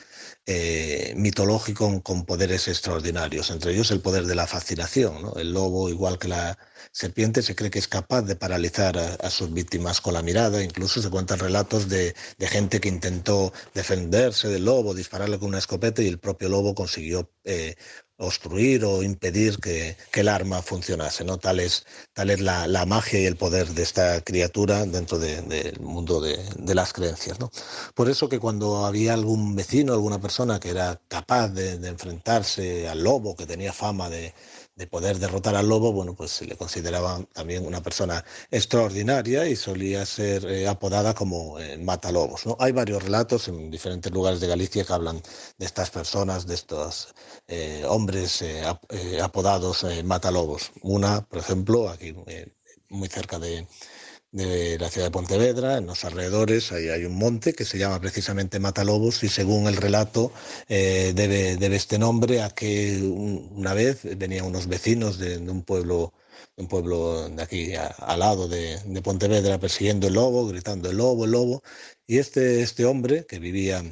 [0.46, 5.32] eh, mitológico con poderes extraordinarios, entre ellos el poder de la fascinación.
[5.36, 6.58] El lobo, igual que la
[6.90, 10.62] serpiente, se cree que es capaz de paralizar a, sus víctimas con la mirada.
[10.62, 15.58] Incluso se cuentan relatos de, de, gente que intentó defenderse del lobo, dispararle con una
[15.58, 17.76] escopeta y el propio lobo consiguió eh,
[18.18, 21.24] obstruir o impedir que, el arma funcionase.
[21.24, 21.38] ¿no?
[21.38, 26.20] Tal es, tal es la, magia y el poder de esta criatura dentro del mundo
[26.20, 27.38] de, las creencias.
[27.38, 27.50] ¿no?
[27.94, 33.04] Por eso que cuando había algún vecino, alguna persona que era capaz de enfrentarse al
[33.04, 34.32] lobo, que tenía fama de,
[34.76, 39.56] de poder derrotar al lobo, bueno, pues se le consideraba también una persona extraordinaria y
[39.56, 42.44] solía ser eh, apodada como eh, matalobos.
[42.44, 42.56] ¿no?
[42.60, 45.22] Hay varios relatos en diferentes lugares de Galicia que hablan
[45.58, 47.14] de estas personas, de estos
[47.48, 48.44] eh, hombres
[49.22, 50.72] apodados matalobos.
[50.82, 52.14] Una, por ejemplo, aquí
[52.90, 53.66] muy cerca de,
[54.36, 58.00] de la ciudad de Pontevedra, en los alrededores, ahí hay un monte que se llama
[58.00, 60.30] precisamente Matalobos y según el relato
[60.68, 66.12] eh, debe, debe, este nombre a que una vez venían unos vecinos de, un pueblo
[66.56, 71.30] un pueblo de aquí al lado de, Pontevedra persiguiendo el lobo, gritando el lobo, el
[71.32, 71.62] lobo,
[72.06, 73.82] y este, este hombre que vivía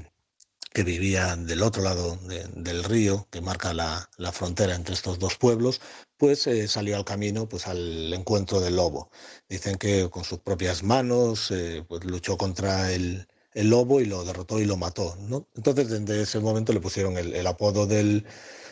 [0.75, 2.19] que vivía del otro lado
[2.57, 5.81] del río, que marca la, la, frontera entre estos dos pueblos,
[6.17, 9.11] pues eh, salió al camino pues al encuentro del lobo.
[9.49, 14.25] Dicen que con sus propias manos eh, pues luchó contra el, el, lobo y lo
[14.25, 15.17] derrotó y lo mató.
[15.21, 15.47] ¿no?
[15.55, 18.27] Entonces desde ese momento le pusieron el, el apodo del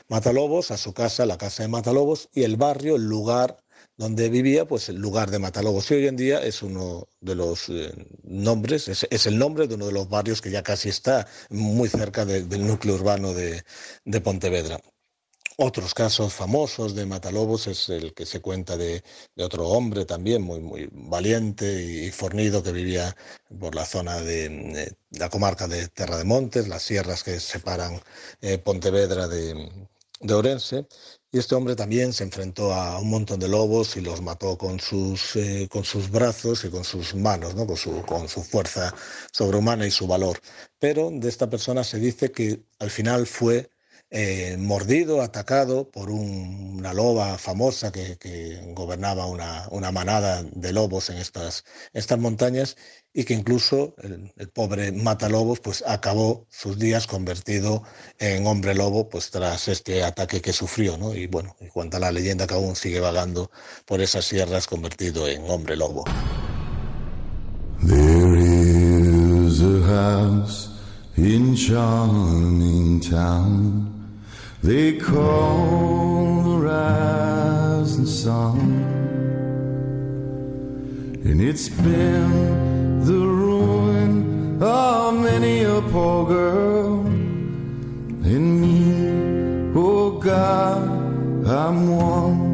[0.08, 3.62] Matalobos a su casa, la casa de Matalobos, y el barrio, el lugar
[3.96, 5.90] donde vivía, pues el lugar de Matalobos.
[5.90, 7.92] Y hoy en día es uno de los eh,
[8.24, 12.24] nombres, es, el nombre de uno de los barrios que ya casi está muy cerca
[12.24, 13.62] del núcleo urbano de,
[14.22, 14.81] Pontevedra.
[15.59, 19.02] Otros casos famosos de Matalobos es el que se cuenta de,
[19.37, 23.14] otro hombre también muy, muy valiente y fornido que vivía
[23.61, 28.00] por la zona de, la comarca de Terra de Montes, las sierras que separan
[28.40, 29.70] eh, Pontevedra de,
[30.20, 30.87] de Orense
[31.32, 34.78] y este hombre también se enfrentó a un montón de lobos y los mató con
[34.78, 37.66] sus, eh, con sus brazos y con sus manos, ¿no?
[37.66, 38.94] con, su, con su fuerza
[39.32, 40.38] sobrehumana y su valor.
[40.78, 43.71] Pero de esta persona se dice que al final fue
[44.14, 51.16] eh, mordido, atacado por una loba famosa que, gobernaba una, una, manada de lobos en
[51.16, 52.77] estas, estas montañas
[53.14, 57.85] y que incluso el, pobre Matalobos pues acabó sus días convertido
[58.18, 61.14] en hombre lobo pues tras este ataque que sufrió, ¿no?
[61.14, 63.51] Y bueno, y cuenta la leyenda que aún sigue vagando
[63.87, 66.05] por esas sierras convertido en hombre lobo.
[74.62, 78.59] They call the rising sun.
[81.25, 87.01] And it's been the ruin of many a poor girl.
[88.25, 90.88] And me, oh God,
[91.46, 92.53] I'm one.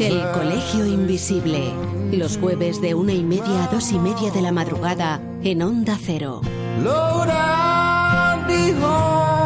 [0.00, 1.72] El Colegio Invisible.
[2.12, 5.98] Los jueves de una y media a dos y media de la madrugada en Onda
[6.00, 6.40] Cero.
[6.82, 9.37] Lord, I'll be home.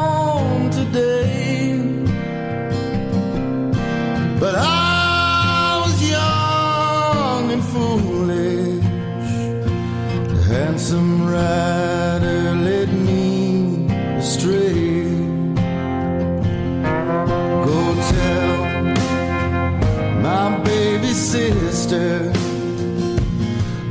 [10.92, 13.86] Handsome rider led me
[14.18, 15.04] astray.
[17.64, 17.78] Go
[18.12, 18.58] tell
[20.20, 22.30] my baby sister.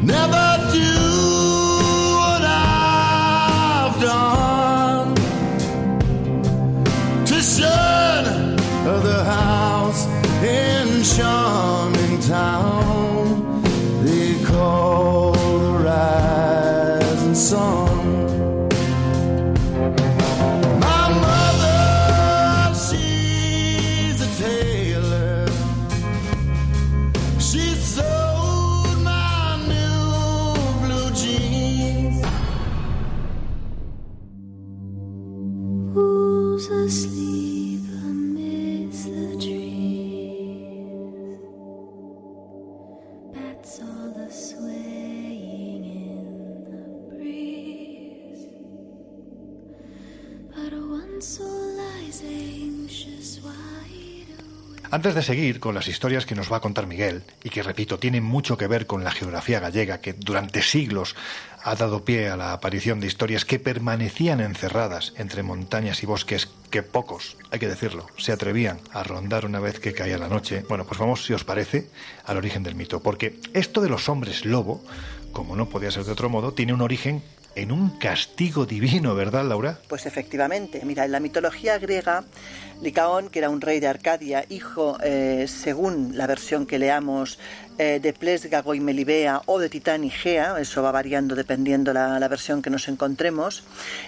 [0.04, 1.01] Never do
[55.02, 57.98] Antes de seguir con las historias que nos va a contar Miguel, y que repito,
[57.98, 61.16] tienen mucho que ver con la geografía gallega, que durante siglos
[61.64, 66.50] ha dado pie a la aparición de historias que permanecían encerradas entre montañas y bosques
[66.70, 70.64] que pocos, hay que decirlo, se atrevían a rondar una vez que caía la noche.
[70.70, 71.90] Bueno, pues vamos, si os parece,
[72.24, 74.84] al origen del mito, porque esto de los hombres lobo,
[75.32, 77.24] como no podía ser de otro modo, tiene un origen
[77.56, 79.80] en un castigo divino, ¿verdad, Laura?
[79.88, 82.24] Pues efectivamente, mira, en la mitología griega,
[82.82, 87.38] Licaón, que era un rey de Arcadia, hijo, eh, según la versión que leamos,
[87.78, 92.28] eh, de Plesgago y Melibea o de Titán y Gea, eso va variando dependiendo la,
[92.28, 93.64] versión que nos encontremos,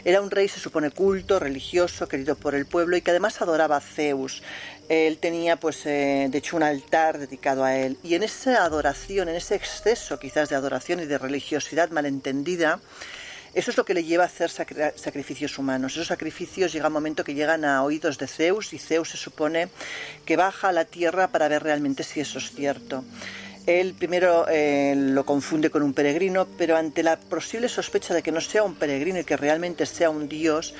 [0.05, 3.77] era un rey, se supone, culto, religioso, querido por el pueblo y que además adoraba
[3.77, 4.41] a Zeus.
[4.89, 7.97] Él tenía, pues, eh, de hecho, un altar dedicado a él.
[8.03, 12.79] Y en esa adoración, en ese exceso quizás de adoración y de religiosidad malentendida,
[13.53, 15.93] eso es lo que le lleva a hacer sacri- sacrificios humanos.
[15.93, 19.69] Esos sacrificios llega un momento que llegan a oídos de Zeus y Zeus se supone
[20.25, 23.03] que baja a la tierra para ver realmente si eso es cierto.
[23.65, 28.33] Él primero eh, lo confunde con un peregrino, pero ante la posible sospecha de que
[28.33, 30.73] no sea un peregrino y que realmente sea un dios,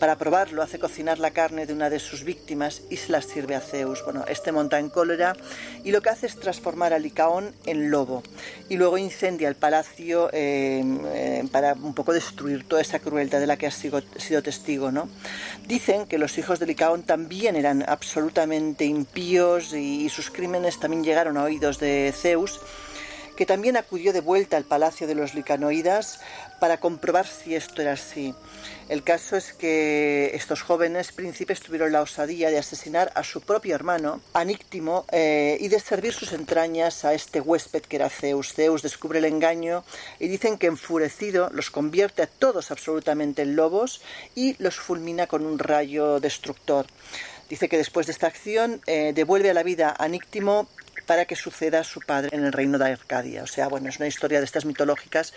[0.00, 3.54] para probarlo hace cocinar la carne de una de sus víctimas y se la sirve
[3.54, 4.02] a Zeus.
[4.02, 5.36] Bueno, este monta en cólera
[5.84, 8.22] y lo que hace es transformar a Licaón en lobo
[8.70, 10.82] y luego incendia el palacio eh,
[11.12, 15.08] eh, para un poco destruir toda esa crueldad de la que has sido, testigo, ¿no?
[15.68, 21.36] Dicen que los hijos de Licaón también eran absolutamente impíos y sus crímenes también llegaron
[21.36, 22.58] a oídos de Zeus
[23.40, 26.20] que también acudió de vuelta al palacio de los licanoidas
[26.58, 28.34] para comprobar si esto era así.
[28.90, 33.76] El caso es que estos jóvenes príncipes tuvieron la osadía de asesinar a su propio
[33.76, 38.52] hermano, Aníctimo, eh, y de servir sus entrañas a este huésped que era Zeus.
[38.52, 39.84] Zeus descubre el engaño
[40.18, 44.02] y dicen que enfurecido los convierte a todos absolutamente en lobos
[44.34, 46.86] y los fulmina con un rayo destructor.
[47.48, 50.66] Dice que después de esta acción eh, devuelve a la vida a Níctimo
[51.06, 53.42] para que suceda a su padre en el reino de Arcadia.
[53.42, 55.32] O sea, bueno, es una historia de estas mitológicas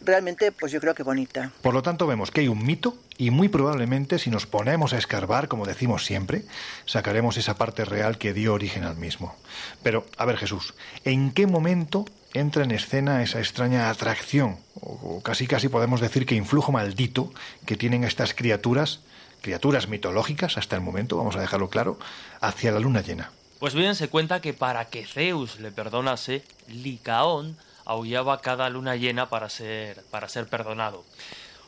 [0.00, 1.52] realmente, pues yo creo que bonita.
[1.62, 4.98] Por lo tanto, vemos que hay un mito y muy probablemente si nos ponemos a
[4.98, 6.44] escarbar, como decimos siempre,
[6.86, 9.36] sacaremos esa parte real que dio origen al mismo.
[9.82, 12.04] Pero, a ver Jesús, ¿en qué momento
[12.34, 17.32] entra en escena esa extraña atracción, o casi casi podemos decir que influjo maldito
[17.66, 19.00] que tienen estas criaturas,
[19.40, 21.98] criaturas mitológicas hasta el momento, vamos a dejarlo claro,
[22.40, 23.32] hacia la luna llena?
[23.58, 29.28] Pues bien, se cuenta que para que Zeus le perdonase, Licaón aullaba cada luna llena
[29.28, 31.04] para ser, para ser perdonado.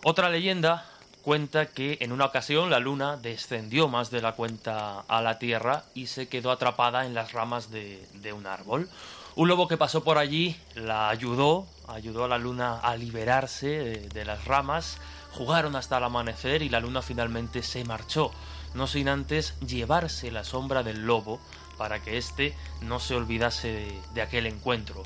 [0.04, 0.86] Otra leyenda
[1.22, 5.82] cuenta que en una ocasión la luna descendió más de la cuenta a la tierra
[5.92, 8.88] y se quedó atrapada en las ramas de, un árbol.
[9.34, 14.08] Un lobo que pasó por allí la ayudó, ayudó a la luna a liberarse de,
[14.08, 14.98] de las ramas,
[15.32, 18.30] jugaron hasta el amanecer y la luna finalmente se marchó,
[18.74, 21.40] no sin antes llevarse la sombra del lobo
[21.80, 25.02] para que éste no se olvidase de, aquel encuentro.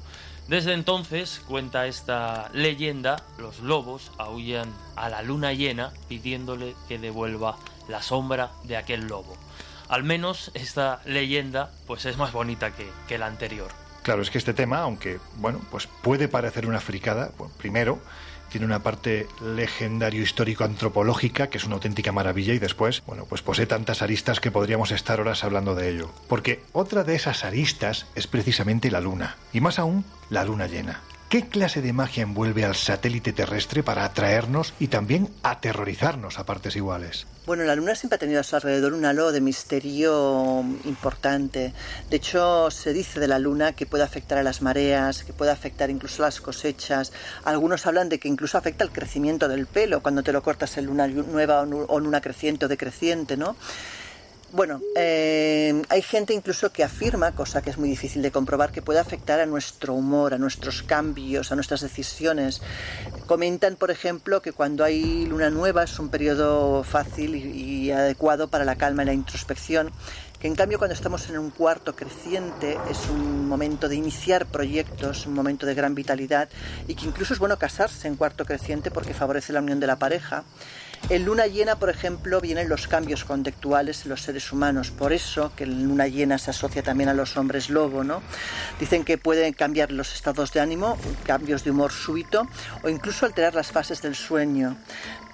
[0.49, 7.59] Desde entonces, cuenta esta leyenda, los lobos aullan a la luna llena pidiéndole que devuelva
[7.87, 9.37] la sombra de aquel lobo.
[9.89, 13.71] Al menos esta leyenda pues es más bonita que, que la anterior.
[14.03, 18.01] Claro, es que este tema, aunque bueno, pues puede parecer una fricada, bueno, primero
[18.51, 23.43] tiene una parte legendario histórico antropológica que es una auténtica maravilla y después, bueno, pues
[23.43, 26.11] posee tantas aristas que podríamos estar horas hablando de ello.
[26.29, 31.01] Porque otra de esas aristas es precisamente la luna, y más aún la luna llena.
[31.35, 36.77] ¿Qué clase de magia envuelve al satélite terrestre para atraernos y también aterrorizarnos a partes
[36.77, 37.27] iguales?
[37.45, 41.73] Bueno, la Luna siempre ha tenido a su alrededor un halo de misterio importante.
[42.09, 45.51] De hecho, se dice de la Luna que puede afectar a las mareas, que puede
[45.51, 47.13] afectar incluso a las cosechas.
[47.43, 50.87] Algunos hablan de que incluso afecta al crecimiento del pelo cuando te lo cortas en
[50.87, 53.57] luna nueva o luna creciente o decreciente, ¿no?
[54.55, 58.83] Bueno, eh, hay gente incluso que afirma, cosa que es muy difícil de comprobar, que
[58.83, 62.63] puede afectar a nuestro humor, a nuestros cambios, a nuestras decisiones.
[63.27, 68.47] Comentan, por ejemplo, que cuando hay luna nueva es un periodo fácil y, y adecuado
[68.47, 69.91] para la calma y la introspección
[70.39, 75.27] que en cambio cuando estamos en un cuarto creciente es un momento de iniciar proyectos,
[75.27, 76.49] un momento de gran vitalidad
[76.87, 79.99] y que incluso es bueno casarse en cuarto creciente porque favorece la unión de la
[79.99, 80.45] pareja.
[81.11, 84.91] En luna llena, por ejemplo, vienen los cambios conductuales en los seres humanos.
[84.91, 88.23] Por eso que en luna llena se asocia también a los hombres lobo, ¿no?
[88.81, 92.49] Dicen que pueden cambiar los estados de ánimo, cambios de humor súbito
[92.83, 94.79] o incluso alterar las fases del sueño.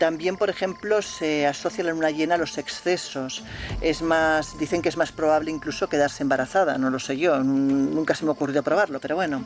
[0.00, 3.44] También, por ejemplo, se asocia la luna llena a los excesos.
[3.82, 8.14] Es más, dicen que es más probable incluso quedarse embarazada, no lo sé yo, nunca
[8.14, 9.44] se me ha ocurrido probarlo, pero bueno.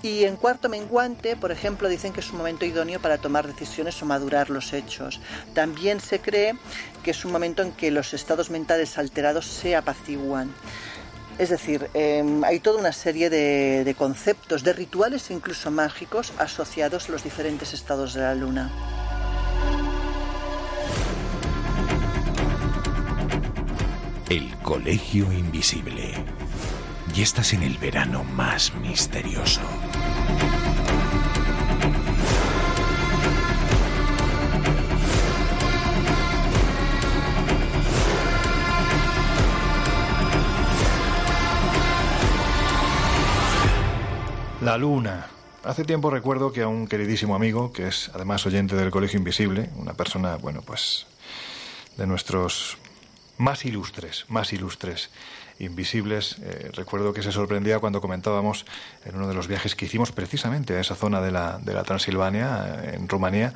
[0.00, 4.02] Y en cuarto menguante, por ejemplo, dicen que es un momento idóneo para tomar decisiones
[4.02, 5.20] o madurar los hechos.
[5.52, 6.54] También se cree
[7.02, 10.54] que es un momento en que los estados mentales alterados se apaciguan.
[11.38, 17.10] Es decir, eh, hay toda una serie de, de conceptos, de rituales incluso mágicos asociados
[17.10, 18.70] a los diferentes estados de la luna.
[24.32, 26.14] El Colegio Invisible.
[27.14, 29.60] Y estás en el verano más misterioso.
[44.62, 45.26] La luna.
[45.62, 49.68] Hace tiempo recuerdo que a un queridísimo amigo, que es además oyente del Colegio Invisible,
[49.76, 51.06] una persona, bueno, pues
[51.98, 52.78] de nuestros
[53.38, 55.10] más ilustres, más ilustres
[55.58, 56.36] invisibles.
[56.42, 58.66] Eh, recuerdo que se sorprendía cuando comentábamos
[59.04, 61.84] en uno de los viajes que hicimos precisamente a esa zona de la, de la
[61.84, 63.54] Transilvania, eh, en Rumanía,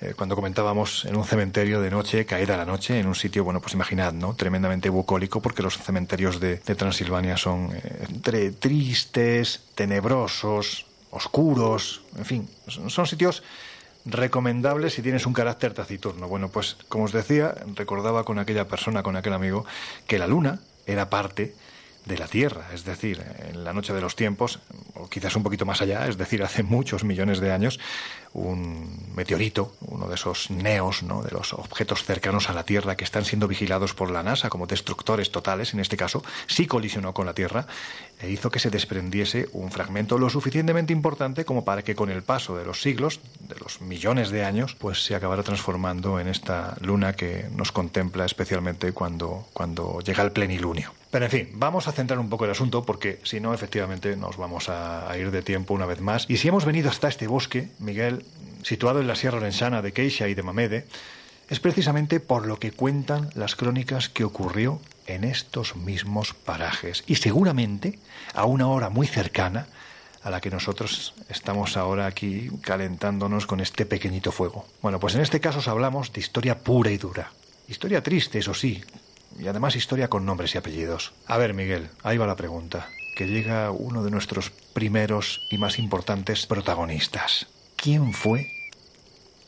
[0.00, 3.60] eh, cuando comentábamos en un cementerio de noche, caída la noche, en un sitio, bueno,
[3.60, 4.34] pues imaginad, ¿no?
[4.34, 7.70] Tremendamente bucólico, porque los cementerios de, de Transilvania son
[8.08, 13.42] entre tristes, tenebrosos, oscuros, en fin, son sitios
[14.04, 16.28] recomendables si tienes un carácter taciturno.
[16.28, 19.64] Bueno, pues como os decía, recordaba con aquella persona, con aquel amigo,
[20.06, 21.54] que la luna era parte
[22.06, 24.60] de la Tierra, es decir, en la noche de los tiempos,
[24.94, 27.78] o quizás un poquito más allá, es decir, hace muchos millones de años,
[28.32, 31.22] un meteorito, uno de esos neos, ¿no?
[31.22, 34.66] de los objetos cercanos a la Tierra que están siendo vigilados por la NASA como
[34.66, 37.66] destructores totales, en este caso, sí colisionó con la Tierra
[38.20, 42.22] e hizo que se desprendiese un fragmento lo suficientemente importante como para que con el
[42.22, 46.76] paso de los siglos, de los millones de años, pues se acabara transformando en esta
[46.80, 50.99] luna que nos contempla especialmente cuando, cuando llega el plenilunio.
[51.10, 54.36] Pero en fin, vamos a centrar un poco el asunto porque si no, efectivamente, nos
[54.36, 56.24] vamos a, ir de tiempo una vez más.
[56.28, 58.24] Y si hemos venido hasta este bosque, Miguel,
[58.62, 60.86] situado en la Sierra Orensana de Queixa y de Mamede,
[61.48, 67.16] es precisamente por lo que cuentan las crónicas que ocurrió en estos mismos parajes y
[67.16, 67.98] seguramente
[68.34, 69.66] a una hora muy cercana
[70.22, 74.66] a la que nosotros estamos ahora aquí calentándonos con este pequeñito fuego.
[74.80, 77.32] Bueno, pues en este caso os hablamos de historia pura y dura.
[77.66, 78.82] Historia triste, eso sí,
[79.38, 81.12] y además historia con nombres y apellidos.
[81.26, 85.78] A ver, Miguel, ahí va la pregunta, que llega uno de nuestros primeros y más
[85.78, 87.46] importantes protagonistas.
[87.76, 88.50] ¿Quién fue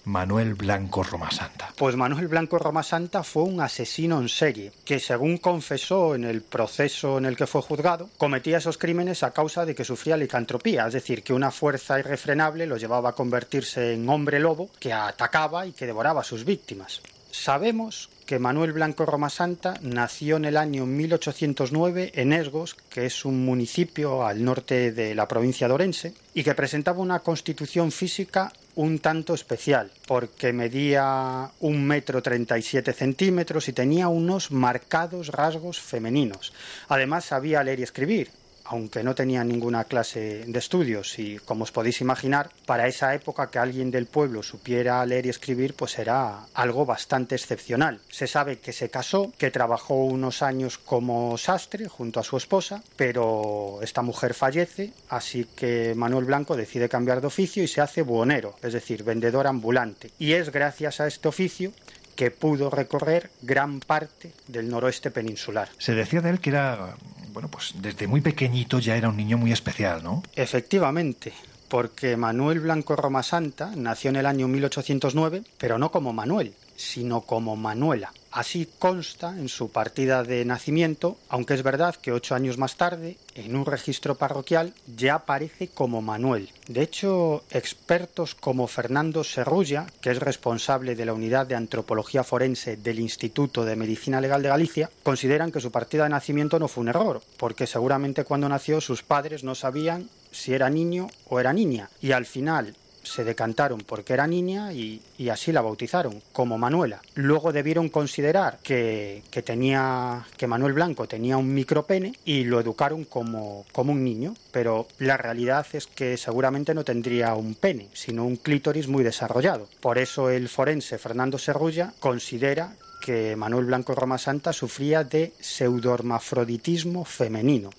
[0.04, 1.72] Manuel Blanco Romasanta?
[1.76, 7.18] Pues Manuel Blanco Romasanta fue un asesino en serie, que según confesó en el proceso
[7.18, 10.94] en el que fue juzgado, cometía esos crímenes a causa de que sufría licantropía, es
[10.94, 15.72] decir, que una fuerza irrefrenable lo llevaba a convertirse en hombre lobo que atacaba y
[15.72, 17.00] que devoraba a sus víctimas.
[17.30, 24.26] Sabemos Manuel Blanco Romasanta nació en el año 1809 en Esgos, que es un municipio
[24.26, 29.34] al norte de la provincia de Orense, y que presentaba una constitución física un tanto
[29.34, 36.52] especial, porque medía un metro treinta y siete centímetros y tenía unos marcados rasgos femeninos.
[36.88, 38.30] Además sabía leer y escribir,
[38.64, 43.50] aunque no tenía ninguna clase de estudios y como os podéis imaginar, para esa época
[43.50, 48.00] que alguien del pueblo supiera leer y escribir pues era algo bastante excepcional.
[48.08, 52.82] Se sabe que se casó, que trabajó unos años como sastre junto a su esposa,
[52.96, 58.02] pero esta mujer fallece, así que Manuel Blanco decide cambiar de oficio y se hace
[58.02, 60.10] buhonero, es decir, vendedor ambulante.
[60.18, 61.72] Y es gracias a este oficio
[62.14, 65.68] que pudo recorrer gran parte del noroeste peninsular.
[65.78, 66.94] Se decía de él que era,
[67.32, 70.22] bueno, pues desde muy pequeñito ya era un niño muy especial, ¿no?
[70.36, 71.32] Efectivamente,
[71.68, 77.56] porque Manuel Blanco Romasanta nació en el año 1809, pero no como Manuel, sino como
[77.56, 78.12] Manuela.
[78.32, 83.18] Así consta en su partida de nacimiento, aunque es verdad que ocho años más tarde,
[83.34, 86.48] en un registro parroquial, ya aparece como Manuel.
[86.66, 92.78] De hecho, expertos como Fernando Serrulla, que es responsable de la unidad de antropología forense
[92.78, 96.82] del Instituto de Medicina Legal de Galicia, consideran que su partida de nacimiento no fue
[96.82, 101.52] un error, porque seguramente cuando nació sus padres no sabían si era niño o era
[101.52, 105.00] niña, y al final se decantaron porque era niña y,
[105.30, 107.00] así la bautizaron como Manuela.
[107.14, 113.04] Luego debieron considerar que, que, tenía que Manuel Blanco tenía un micropene y lo educaron
[113.04, 118.24] como, como un niño, pero la realidad es que seguramente no tendría un pene, sino
[118.24, 119.68] un clítoris muy desarrollado.
[119.80, 127.04] Por eso el forense Fernando Serrulla considera que Manuel Blanco Roma Santa sufría de pseudohermafroditismo
[127.04, 127.70] femenino.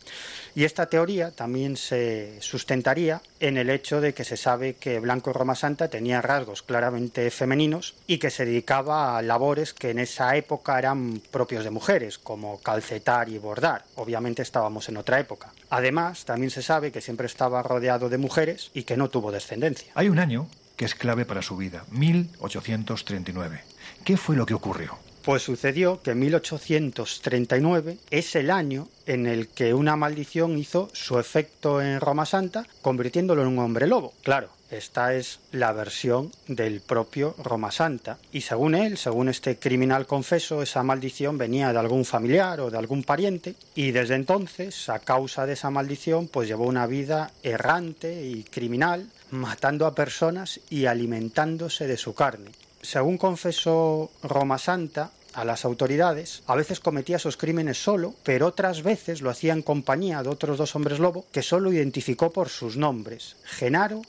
[0.55, 5.33] Y esta teoría también se sustentaría en el hecho de que se sabe que Blanco
[5.33, 10.35] Roma Santa tenía rasgos claramente femeninos y que se dedicaba a labores que en esa
[10.35, 13.85] época eran propios de mujeres, como calcetar y bordar.
[13.95, 15.51] Obviamente estábamos en otra época.
[15.71, 19.91] Además, también se sabe que siempre estaba rodeado de mujeres y que no tuvo descendencia.
[19.95, 23.63] Hay un año que es clave para su vida, 1839.
[24.03, 25.02] ¿Qué fue lo que ocurrió?
[25.23, 31.81] Pues sucedió que 1839 es el año en el que una maldición hizo su efecto
[31.81, 34.13] en Roma Santa, convirtiéndolo en un hombre lobo.
[34.21, 38.17] Claro, esta es la versión del propio Roma Santa.
[38.33, 42.77] Y según él, según este criminal confeso, esa maldición venía de algún familiar o de
[42.77, 43.55] algún pariente.
[43.75, 49.07] Y desde entonces, a causa de esa maldición, pues llevó una vida errante y criminal,
[49.31, 52.51] matando a personas y alimentándose de su carne.
[52.83, 58.83] Según confesó Roma Santa, a las autoridades, a veces cometía esos crímenes solo, pero otras
[58.83, 62.77] veces lo hacía en compañía de otros dos hombres lobo que solo identificó por sus
[62.77, 64.01] nombres, Genaro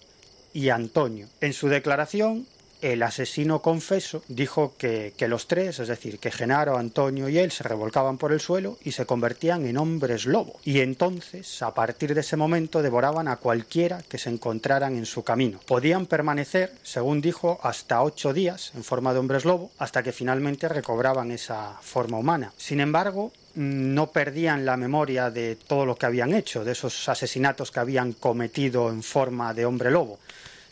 [0.53, 1.29] y Antonio.
[1.41, 2.47] En su declaración,
[2.85, 7.65] el asesino confeso dijo que, los tres, es decir, que Genaro, Antonio y él se
[7.65, 10.61] revolcaban por el suelo y se convertían en hombres lobo.
[10.65, 15.25] Y entonces, a partir de ese momento, devoraban a cualquiera que se encontraran en su
[15.25, 15.61] camino.
[15.67, 20.69] Podían permanecer, según dijo, hasta ocho días en forma de hombres lobo, hasta que finalmente
[20.69, 22.53] recobraban esa forma humana.
[22.59, 27.71] Sin embargo, no perdían la memoria de todo lo que habían hecho, de esos asesinatos
[27.71, 30.19] que habían cometido en forma de hombre lobo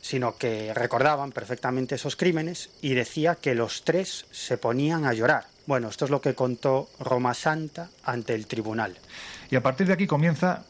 [0.02, 5.46] sino que recordaban perfectamente esos crímenes y decía que los tres se ponían a llorar.
[5.64, 8.98] Bueno, esto es lo que contó Roma Santa ante el tribunal.
[9.50, 10.64] Y a partir de aquí comienza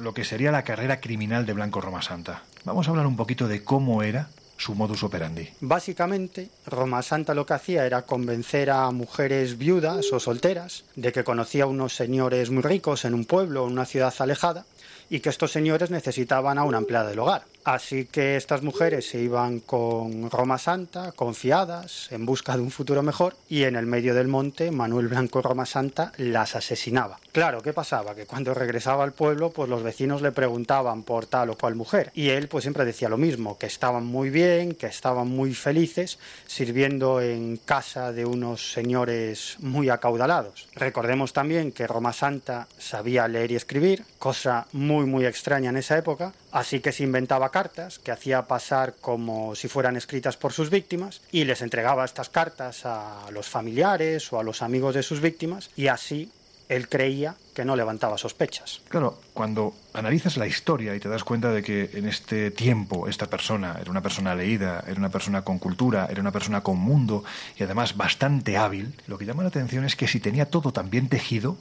[0.00, 2.42] lo que sería la carrera criminal de Blanco Roma Santa.
[2.64, 5.48] Vamos a hablar un poquito de cómo era su modus operandi.
[5.60, 11.24] Básicamente, Roma Santa lo que hacía era convencer a mujeres viudas o solteras de que
[11.24, 14.64] conocía unos señores muy ricos en un pueblo o en una ciudad alejada
[15.08, 17.44] y que estos señores necesitaban a una empleada del hogar.
[17.64, 23.02] Así que estas mujeres se iban con Roma Santa, confiadas, en busca de un futuro
[23.02, 27.18] mejor, y en el medio del monte Manuel Blanco Roma Santa las asesinaba.
[27.32, 28.14] Claro, ¿qué pasaba?
[28.14, 32.10] Que cuando regresaba al pueblo, pues los vecinos le preguntaban por tal o cual mujer,
[32.14, 36.18] y él pues siempre decía lo mismo, que estaban muy bien, que estaban muy felices,
[36.46, 40.68] sirviendo en casa de unos señores muy acaudalados.
[40.74, 45.98] Recordemos también que Roma Santa sabía leer y escribir, cosa muy muy extraña en esa
[45.98, 50.70] época, así que se inventaba cartas que hacía pasar como si fueran escritas por sus
[50.70, 55.20] víctimas y les entregaba estas cartas a los familiares o a los amigos de sus
[55.20, 56.30] víctimas y así
[56.70, 58.80] él creía que no levantaba sospechas.
[58.88, 63.26] Claro, cuando analizas la historia y te das cuenta de que en este tiempo esta
[63.26, 67.24] persona era una persona leída, era una persona con cultura, era una persona con mundo
[67.58, 70.90] y además bastante hábil, lo que llama la atención es que si tenía todo tan
[70.90, 71.56] bien tejido,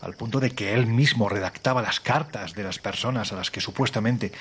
[0.00, 3.60] al punto de que él mismo redactaba las cartas de las personas a las que
[3.60, 4.32] supuestamente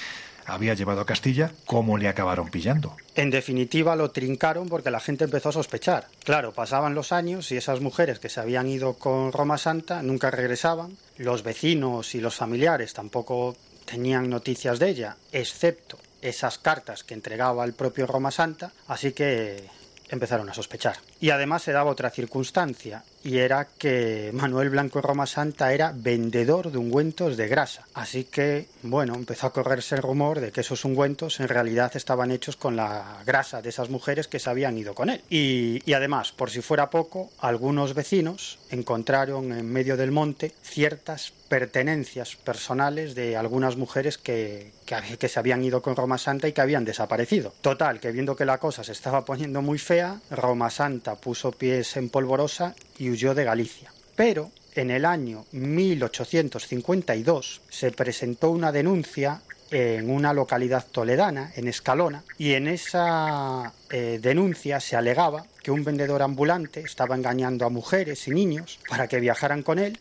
[0.46, 2.96] había llevado a Castilla, ¿cómo le acabaron pillando?
[3.16, 6.08] En definitiva lo trincaron porque la gente empezó a sospechar.
[6.24, 10.32] Claro, pasaban los años y esas mujeres que se habían ido con Roma Santa nunca
[10.32, 17.14] regresaban, los vecinos y los familiares tampoco tenían noticias de ella, excepto esas cartas que
[17.14, 19.64] entregaba el propio Roma Santa, así que
[20.10, 20.98] empezaron a sospechar.
[21.24, 26.70] Y además se daba otra circunstancia, y era que Manuel Blanco Roma Santa era vendedor
[26.72, 27.88] de ungüentos de grasa.
[27.94, 32.32] Así que, bueno, empezó a correrse el rumor de que esos ungüentos en realidad estaban
[32.32, 35.22] hechos con la grasa de esas mujeres que se habían ido con él.
[35.30, 42.36] Y, además, por si fuera poco, algunos vecinos encontraron en medio del monte ciertas pertenencias
[42.36, 46.84] personales de algunas mujeres que, que, se habían ido con Roma Santa y que habían
[46.84, 47.54] desaparecido.
[47.62, 51.98] Total, que viendo que la cosa se estaba poniendo muy fea, Roma Santa puso pies
[51.98, 53.92] en polvorosa y huyó de Galicia.
[54.16, 59.42] Pero en el año 1852 se presentó una denuncia
[59.72, 65.84] en una localidad toledana, en Escalona, y en esa eh, denuncia se alegaba que un
[65.84, 69.98] vendedor ambulante estaba engañando a mujeres y niños para que viajaran con él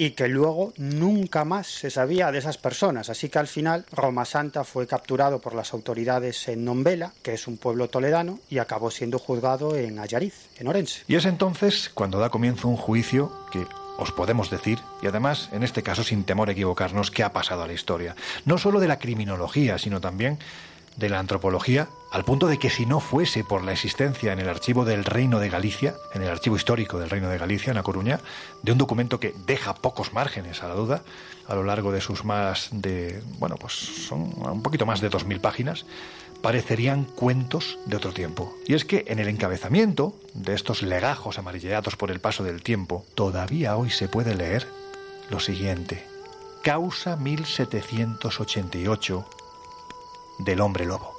[0.00, 3.10] y que luego nunca más se sabía de esas personas.
[3.10, 7.46] Así que al final Roma Santa fue capturado por las autoridades en Nombela, que es
[7.46, 11.02] un pueblo toledano, y acabó siendo juzgado en Ayariz, en Orense.
[11.06, 13.66] Y es entonces cuando da comienzo un juicio que
[13.98, 17.64] os podemos decir, y además, en este caso sin temor a equivocarnos, que ha pasado
[17.64, 18.16] a la historia.
[18.46, 20.38] No solo de la criminología, sino también
[20.96, 24.48] de la antropología, al punto de que si no fuese por la existencia en el
[24.48, 27.82] archivo del Reino de Galicia, en el archivo histórico del Reino de Galicia, en La
[27.82, 28.20] Coruña,
[28.62, 31.02] de un documento que deja pocos márgenes a la duda,
[31.46, 35.40] a lo largo de sus más de, bueno, pues son un poquito más de 2.000
[35.40, 35.86] páginas,
[36.42, 38.54] parecerían cuentos de otro tiempo.
[38.66, 43.04] Y es que en el encabezamiento de estos legajos amarilleados por el paso del tiempo,
[43.14, 44.66] todavía hoy se puede leer
[45.28, 46.06] lo siguiente.
[46.62, 49.26] Causa 1788
[50.42, 51.14] del hombre lobo.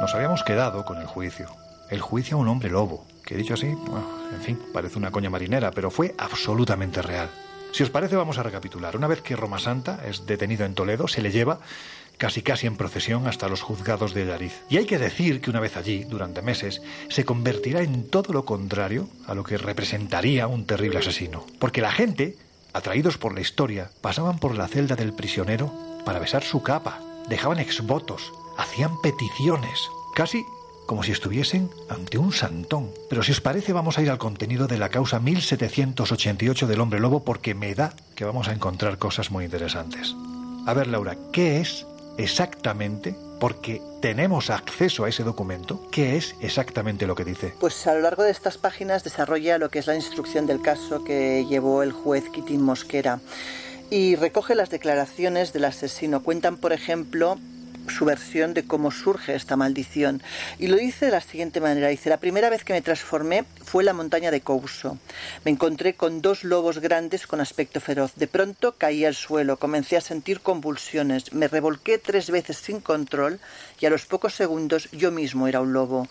[0.00, 1.46] Nos habíamos quedado con el juicio.
[1.88, 5.70] El juicio a un hombre lobo, que dicho así, en fin, parece una coña marinera,
[5.70, 7.30] pero fue absolutamente real.
[7.72, 8.96] Si os parece, vamos a recapitular.
[8.96, 11.60] Una vez que Roma Santa es detenido en Toledo, se le lleva
[12.18, 14.62] casi casi en procesión hasta los juzgados de Yariz.
[14.70, 18.44] Y hay que decir que una vez allí, durante meses, se convertirá en todo lo
[18.44, 21.46] contrario a lo que representaría un terrible asesino.
[21.58, 22.36] Porque la gente,
[22.72, 25.72] atraídos por la historia, pasaban por la celda del prisionero
[26.04, 30.44] para besar su capa, dejaban exvotos, hacían peticiones, casi
[30.86, 32.90] como si estuviesen ante un santón.
[33.08, 37.00] Pero si os parece vamos a ir al contenido de la causa 1788 del hombre
[37.00, 40.14] lobo porque me da que vamos a encontrar cosas muy interesantes.
[40.66, 41.86] A ver, Laura, ¿qué es
[42.18, 47.54] exactamente, porque tenemos acceso a ese documento, qué es exactamente lo que dice?
[47.58, 51.04] Pues a lo largo de estas páginas desarrolla lo que es la instrucción del caso
[51.04, 53.20] que llevó el juez Quitín Mosquera
[53.90, 56.22] y recoge las declaraciones del asesino.
[56.22, 57.38] Cuentan, por ejemplo,
[57.88, 60.22] su versión de cómo surge esta maldición.
[60.58, 61.88] Y lo dice de la siguiente manera.
[61.88, 64.98] Dice, la primera vez que me transformé fue en la montaña de Couso.
[65.44, 68.12] Me encontré con dos lobos grandes con aspecto feroz.
[68.16, 73.40] De pronto caí al suelo, comencé a sentir convulsiones, me revolqué tres veces sin control
[73.80, 76.06] y a los pocos segundos yo mismo era un lobo.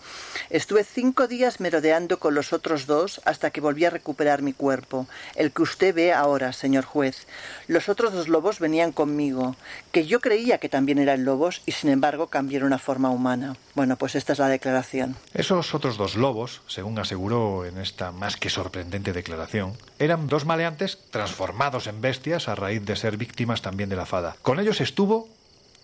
[0.50, 5.08] Estuve cinco días merodeando con los otros dos hasta que volví a recuperar mi cuerpo,
[5.36, 7.28] el que usted ve ahora, señor juez.
[7.68, 9.56] Los otros dos lobos venían conmigo,
[9.92, 13.56] que yo creía que también eran lobos y sin embargo cambiaron a forma humana.
[13.76, 15.16] Bueno, pues esta es la declaración.
[15.34, 21.00] Esos otros dos lobos, según aseguró en esta más que sorprendente declaración, eran dos maleantes
[21.12, 24.36] transformados en bestias a raíz de ser víctimas también de la fada.
[24.42, 25.28] Con ellos estuvo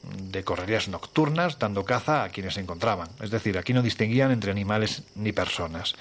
[0.04, 3.10] de correrías nocturnas dando caza a quienes se encontraban.
[3.22, 5.96] Es decir, aquí no distinguían entre animales ni personas.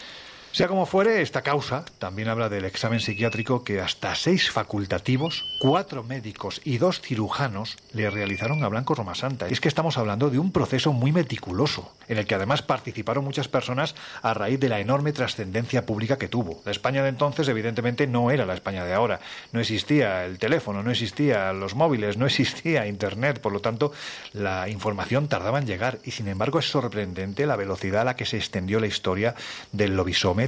[0.57, 6.03] Sea como fuere, esta causa también habla del examen psiquiátrico que hasta seis facultativos, cuatro
[6.03, 9.51] médicos y dos cirujanos le realizaron a Blanco Roma Santa.
[9.51, 13.23] Y es que estamos hablando de un proceso muy meticuloso, en el que además participaron
[13.23, 16.63] muchas personas a raíz de la enorme trascendencia pública que tuvo.
[16.65, 19.21] La España de entonces, evidentemente, no era la España de ahora.
[19.53, 23.93] No existía el teléfono, no existía los móviles, no existía Internet, por lo tanto,
[24.33, 25.99] la información tardaba en llegar.
[26.03, 29.35] Y sin embargo, es sorprendente la velocidad a la que se extendió la historia
[29.73, 29.95] del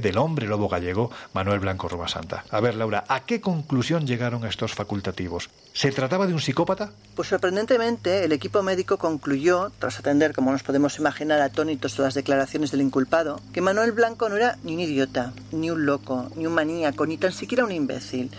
[0.01, 2.43] del hombre lobo gallego Manuel Blanco Roma Santa.
[2.49, 5.49] A ver, Laura, ¿a qué conclusión llegaron estos facultativos?
[5.73, 6.91] ¿Se trataba de un psicópata?
[7.15, 12.71] Pues sorprendentemente, el equipo médico concluyó, tras atender, como nos podemos imaginar, atónitos las declaraciones
[12.71, 16.53] del inculpado, que Manuel Blanco no era ni un idiota, ni un loco, ni un
[16.53, 18.31] maníaco, ni tan siquiera un imbécil.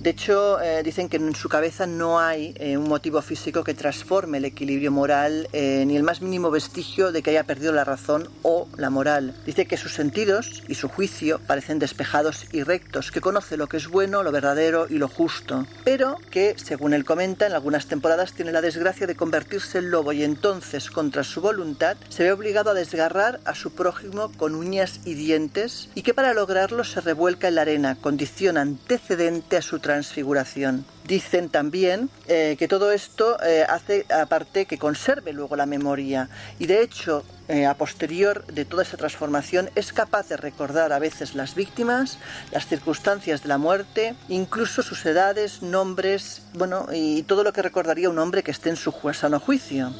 [0.00, 3.74] De hecho, eh, dicen que en su cabeza no hay eh, un motivo físico que
[3.74, 7.82] transforme el equilibrio moral, eh, ni el más mínimo vestigio de que haya perdido la
[7.82, 9.34] razón o la moral.
[9.44, 13.78] Dice que sus sentidos y su juicio parecen despejados y rectos, que conoce lo que
[13.78, 18.34] es bueno, lo verdadero y lo justo, pero que, según él comenta, en algunas temporadas
[18.34, 22.70] tiene la desgracia de convertirse en lobo y entonces, contra su voluntad, se ve obligado
[22.70, 27.48] a desgarrar a su prójimo con uñas y dientes y que para lograrlo se revuelca
[27.48, 30.84] en la arena, condición antecedente a su transfiguración.
[31.06, 36.28] Dicen también eh, que todo esto eh, hace, aparte, que conserve luego la memoria.
[36.58, 40.98] Y de hecho, eh, a posterior de toda esa transformación, es capaz de recordar a
[40.98, 42.18] veces las víctimas,
[42.52, 48.10] las circunstancias de la muerte, incluso sus edades, nombres, bueno, y todo lo que recordaría
[48.10, 49.94] un hombre que esté en su sano juicio.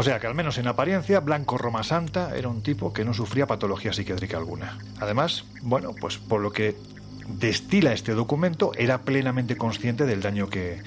[0.00, 3.12] O sea que al menos en apariencia, Blanco Roma Santa era un tipo que no
[3.12, 4.78] sufría patología psiquiátrica alguna.
[4.98, 6.74] Además, bueno, pues por lo que
[7.28, 10.80] destila este documento, era plenamente consciente del daño que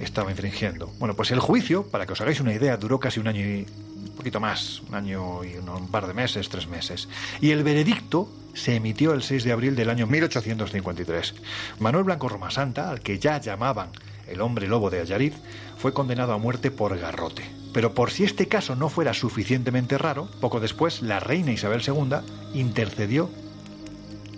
[0.00, 0.92] estaba infringiendo.
[0.98, 3.66] Bueno, pues el juicio, para que os hagáis una idea, duró casi un año y
[3.96, 7.08] un poquito más, un año y un, par de meses, tres meses.
[7.40, 11.36] Y el veredicto se emitió el 6 de abril del año 1853.
[11.78, 13.88] Manuel Blanco Roma Santa, al que ya llamaban
[14.26, 15.32] el hombre lobo de Ayariz,
[15.78, 17.57] fue condenado a muerte por garrote.
[17.72, 22.18] Pero por si este caso no fuera suficientemente raro, poco después la reina Isabel II
[22.54, 23.30] intercedió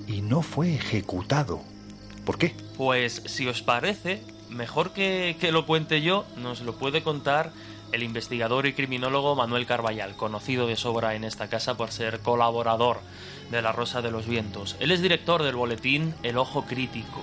[0.06, 1.62] y no fue ejecutado.
[2.24, 2.54] ¿Por qué?
[2.76, 7.52] Pues si os parece, mejor que, que lo cuente yo, nos lo puede contar
[7.92, 13.00] el investigador y criminólogo Manuel Carballal, conocido de sobra en esta casa por ser colaborador
[13.50, 14.76] de La Rosa de los Vientos.
[14.80, 17.20] Él es director del boletín El Ojo Crítico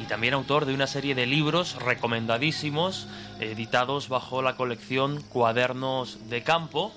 [0.00, 3.06] y también autor de una serie de libros recomendadísimos,
[3.38, 6.92] editados bajo la colección Cuadernos de Campo,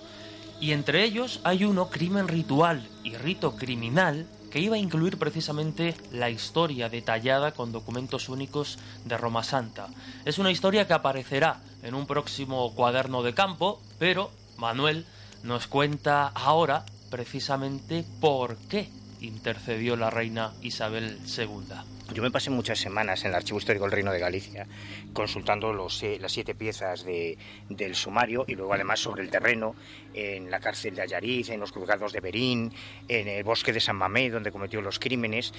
[0.61, 5.95] y entre ellos hay uno, Crimen Ritual y Rito Criminal, que iba a incluir precisamente
[6.11, 9.87] la historia detallada con documentos únicos de Roma Santa.
[10.23, 15.05] Es una historia que aparecerá en un próximo cuaderno de campo, pero Manuel
[15.41, 18.89] nos cuenta ahora precisamente por qué
[19.19, 21.92] intercedió la reina Isabel II.
[22.11, 24.67] Yo me pasé muchas semanas en el Archivo Histórico del Reino de Galicia
[25.13, 27.37] consultando los, eh, las siete piezas de-
[27.69, 29.75] del sumario y luego además sobre el terreno,
[30.13, 32.71] en la cárcel de Ayariz, en los juzgados de Berín,
[33.07, 35.53] en el bosque de San Mamé, donde cometió los crímenes.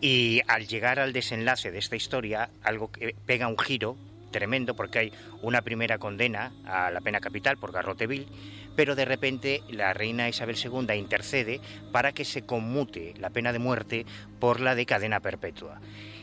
[0.00, 3.96] Y al llegar al desenlace de esta historia, algo que pega un giro
[4.30, 5.12] tremendo porque hay
[5.42, 8.26] una primera condena a la pena capital por garrote vil,
[8.76, 11.60] pero de repente la reina Isabel II intercede
[11.92, 14.06] para que se conmute la pena de muerte
[14.38, 15.80] por la de cadena perpetua.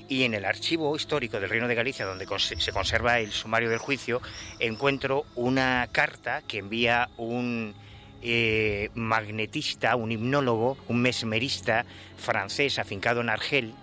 [0.10, 3.80] Y en el archivo histórico del Reino de Galicia, donde se conserva el sumario del
[3.80, 4.22] juicio,
[4.60, 7.76] encuentro una carta que envía un
[8.22, 11.86] eh, magnetista, un hipnólogo, un mesmerista
[12.16, 13.74] francés afincado en Argel,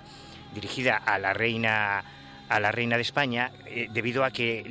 [0.54, 2.04] dirigida a la reina
[2.49, 4.64] a la reina de España eh, debido a que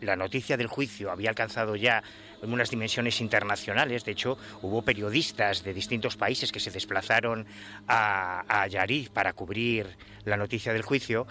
[0.00, 2.02] la, noticia del juicio había alcanzado ya
[2.42, 4.04] unas dimensiones internacionales.
[4.04, 7.46] De hecho, hubo periodistas de distintos países que se desplazaron
[7.86, 11.26] a, a Yariz para cubrir la noticia del juicio.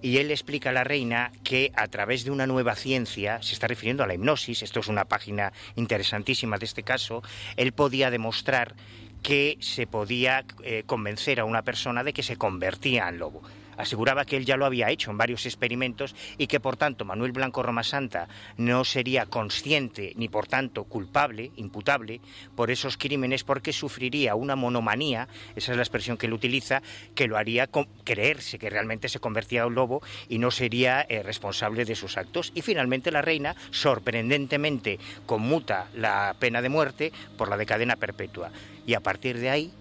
[0.00, 3.66] Y él explica a la reina que a través de una nueva ciencia, se está
[3.66, 7.22] refiriendo a la hipnosis, esto es una página interesantísima de este caso,
[7.56, 8.74] él podía demostrar
[9.22, 13.42] que se podía eh, convencer a una persona de que se convertía en lobo.
[13.76, 17.32] Aseguraba que él ya lo había hecho en varios experimentos y que por tanto Manuel
[17.32, 22.20] Blanco Roma Santa no sería consciente ni por tanto culpable, imputable
[22.56, 26.82] por esos crímenes porque sufriría una monomanía, esa es la expresión que él utiliza,
[27.14, 27.68] que lo haría
[28.04, 32.16] creerse que realmente se convertía en un lobo y no sería eh, responsable de sus
[32.16, 32.52] actos.
[32.54, 38.50] Y finalmente la reina sorprendentemente conmuta la pena de muerte por la de cadena perpetua.
[38.86, 39.72] Y a partir de ahí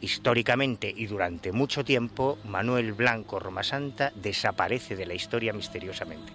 [0.00, 6.32] históricamente y durante mucho tiempo, Manuel Blanco Romasanta desaparece de la historia misteriosamente.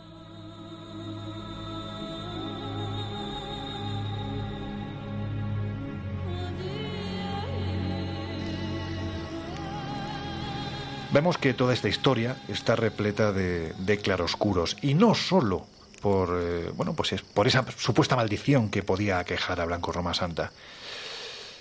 [11.16, 15.66] Vemos que toda esta historia está repleta de, claroscuros y no solo
[16.02, 20.14] por eh, bueno pues es por esa supuesta maldición que podía aquejar a Blanco Roma
[20.14, 20.52] Santa.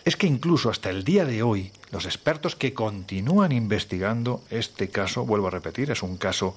[0.04, 5.24] Es que incluso hasta el día de hoy los expertos que continúan investigando este caso,
[5.24, 6.54] vuelvo a repetir, es un caso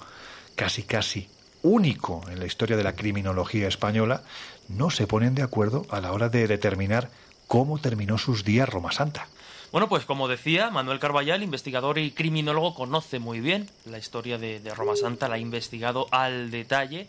[0.56, 1.30] casi casi
[1.62, 4.24] único en la historia de la criminología española,
[4.68, 7.10] no se ponen de acuerdo a la hora de determinar
[7.48, 9.28] cómo terminó sus días Roma Santa.
[9.72, 14.60] Bueno, pues como decía, Manuel Carballal, investigador y criminólogo, conoce muy bien la historia de,
[14.60, 17.08] de Roma Santa, la ha investigado al detalle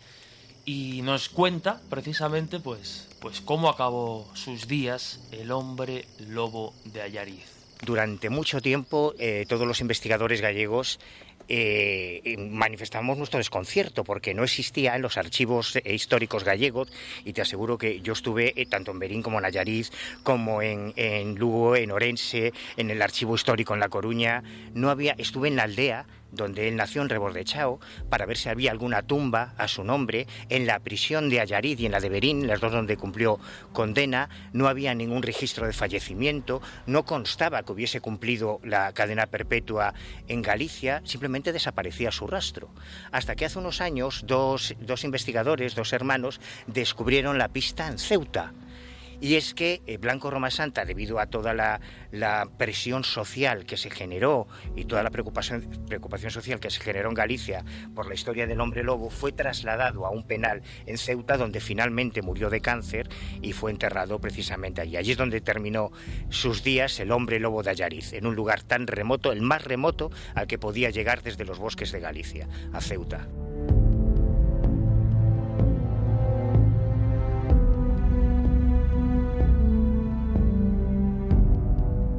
[0.64, 7.58] y nos cuenta precisamente pues, pues cómo acabó sus días el hombre lobo de Ayariz.
[7.82, 10.98] Durante mucho tiempo, eh, todos los investigadores gallegos
[11.50, 16.88] eh, manifestamos nuestro desconcierto porque no existía en los archivos eh, históricos gallegos
[17.24, 19.90] y te aseguro que yo estuve tanto en Berín como en Ayariz,
[20.24, 24.42] como en, en Lugo, en Orense, en el archivo histórico en La Coruña.
[24.74, 28.70] No había, estuve en la aldea donde él nació en Rebordechao, para ver si había
[28.70, 30.26] alguna tumba a su nombre.
[30.48, 33.38] En la prisión de Ayariz y en la de Berín, las dos donde cumplió
[33.72, 39.94] condena, no había ningún registro de fallecimiento, no constaba que hubiese cumplido la cadena perpetua
[40.28, 42.70] en Galicia, simplemente desaparecía su rastro.
[43.12, 48.52] Hasta que hace unos años dos, dos investigadores, dos hermanos, descubrieron la pista en Ceuta
[49.20, 51.80] Y es que eh, Blanco Roma Santa, debido a toda la,
[52.56, 54.46] presión social que se generó
[54.76, 57.64] y toda la preocupación, preocupación social que se generó en Galicia
[57.94, 62.22] por la historia del hombre lobo, fue trasladado a un penal en Ceuta donde finalmente
[62.22, 63.08] murió de cáncer
[63.42, 64.96] y fue enterrado precisamente allí.
[64.96, 65.90] Allí es donde terminó
[66.28, 70.10] sus días el hombre lobo de Ayariz, en un lugar tan remoto, el más remoto
[70.34, 73.28] al que podía llegar desde los bosques de Galicia, a Ceuta.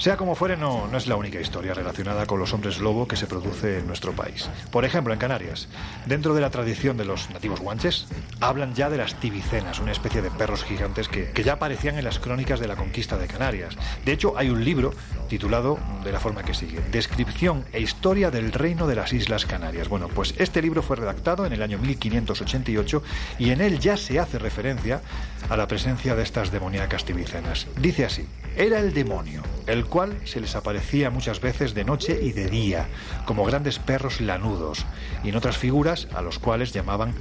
[0.00, 3.16] Sea como fuere, no, no es la única historia relacionada con los hombres lobo que
[3.16, 4.48] se produce en nuestro país.
[4.70, 5.68] Por ejemplo, en Canarias,
[6.06, 8.06] dentro de la tradición de los nativos guanches,
[8.40, 12.04] hablan ya de las tibicenas, una especie de perros gigantes que, que ya aparecían en
[12.04, 13.76] las crónicas de la conquista de Canarias.
[14.06, 14.94] De hecho, hay un libro
[15.28, 19.90] titulado de la forma que sigue, Descripción e Historia del Reino de las Islas Canarias.
[19.90, 23.02] Bueno, pues este libro fue redactado en el año 1588
[23.38, 25.02] y en él ya se hace referencia
[25.50, 27.66] a la presencia de estas demoníacas tibicenas.
[27.76, 28.26] Dice así,
[28.56, 32.88] era el demonio, el cual se les aparecía muchas veces de noche y de día,
[33.26, 34.86] como grandes perros lanudos,
[35.22, 37.14] y en otras figuras a los cuales llamaban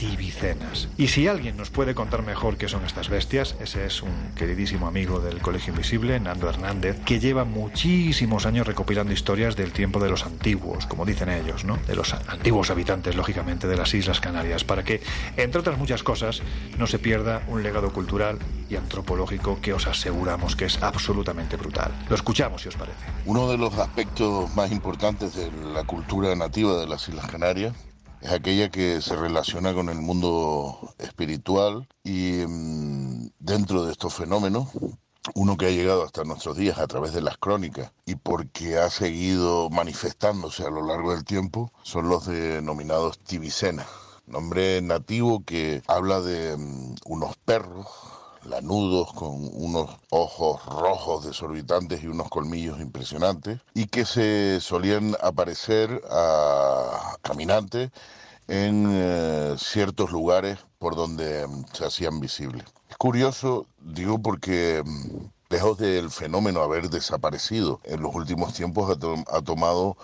[0.00, 0.88] tibicenas.
[0.96, 4.86] Y si alguien nos puede contar mejor qué son estas bestias, ese es un queridísimo
[4.86, 10.08] amigo del Colegio Invisible, Nando Hernández, que lleva muchísimos años recopilando historias del tiempo de
[10.08, 11.76] los antiguos, como dicen ellos, ¿no?
[11.86, 15.02] De los antiguos habitantes, lógicamente, de las Islas Canarias, para que,
[15.36, 16.40] entre otras muchas cosas,
[16.78, 18.38] no se pierda un legado cultural
[18.70, 21.92] y antropológico que os aseguramos que es absolutamente brutal.
[22.08, 23.04] Lo escuchamos, si os parece.
[23.26, 27.74] Uno de los aspectos más importantes de la cultura nativa de las Islas Canarias
[28.20, 34.68] es aquella que se relaciona con el mundo espiritual y mm, dentro de estos fenómenos,
[35.34, 38.90] uno que ha llegado hasta nuestros días a través de las crónicas y porque ha
[38.90, 43.86] seguido manifestándose a lo largo del tiempo, son los denominados tibicenas,
[44.26, 47.86] nombre nativo que habla de mm, unos perros
[48.44, 56.02] lanudos, con unos ojos rojos desorbitantes y unos colmillos impresionantes, y que se solían aparecer
[56.10, 57.90] a caminantes
[58.48, 62.64] en eh, ciertos lugares por donde mm, se hacían visibles.
[62.88, 68.98] Es curioso, digo, porque mm, lejos del fenómeno haber desaparecido en los últimos tiempos, ha,
[68.98, 69.96] to- ha tomado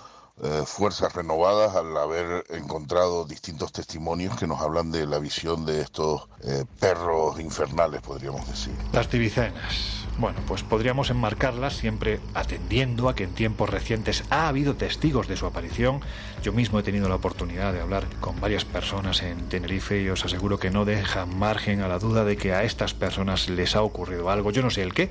[0.43, 5.81] eh, fuerzas renovadas al haber encontrado distintos testimonios que nos hablan de la visión de
[5.81, 8.75] estos eh, perros infernales, podríamos decir.
[8.93, 10.07] Las tibicenas.
[10.19, 15.37] Bueno, pues podríamos enmarcarlas siempre atendiendo a que en tiempos recientes ha habido testigos de
[15.37, 16.01] su aparición.
[16.43, 20.25] Yo mismo he tenido la oportunidad de hablar con varias personas en Tenerife y os
[20.25, 23.83] aseguro que no dejan margen a la duda de que a estas personas les ha
[23.83, 24.51] ocurrido algo.
[24.51, 25.11] Yo no sé el qué,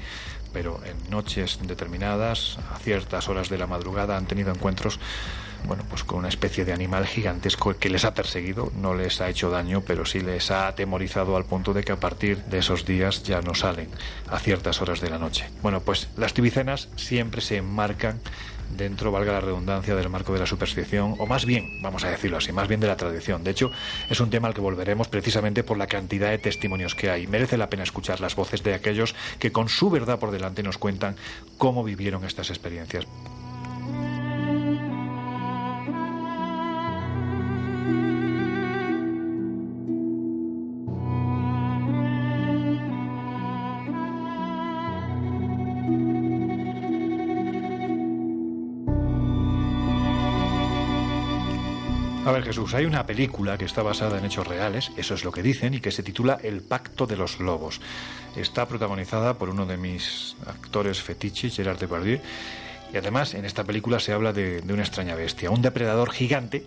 [0.56, 5.02] pero en noches determinadas, a ciertas horas de la madrugada, han tenido encuentros
[5.68, 9.28] bueno, pues con una especie de animal gigantesco que les ha perseguido, no les ha
[9.28, 12.86] hecho daño, pero sí les ha atemorizado al punto de que a partir de esos
[12.86, 13.90] días ya no salen
[14.30, 15.50] a ciertas horas de la noche.
[15.62, 18.22] Bueno, pues las tibicenas siempre se enmarcan
[18.70, 22.38] dentro, valga la redundancia, del marco de la superstición, o más bien, vamos a decirlo
[22.38, 23.44] así, más bien de la tradición.
[23.44, 23.72] De hecho,
[24.10, 27.28] es un tema al que volveremos precisamente por la cantidad de testimonios que hay.
[27.28, 30.78] Merece la pena escuchar las voces de aquellos que con su verdad por delante nos
[30.78, 31.16] cuentan
[31.58, 33.06] cómo vivieron estas experiencias.
[52.44, 55.74] Jesús, hay una película que está basada en hechos reales, eso es lo que dicen,
[55.74, 57.82] y que se titula El Pacto de los Lobos.
[58.36, 62.20] Está protagonizada por uno de mis actores fetiches, Gerard Depardieu,
[62.94, 66.66] y además en esta película se habla de, una extraña bestia, un depredador gigante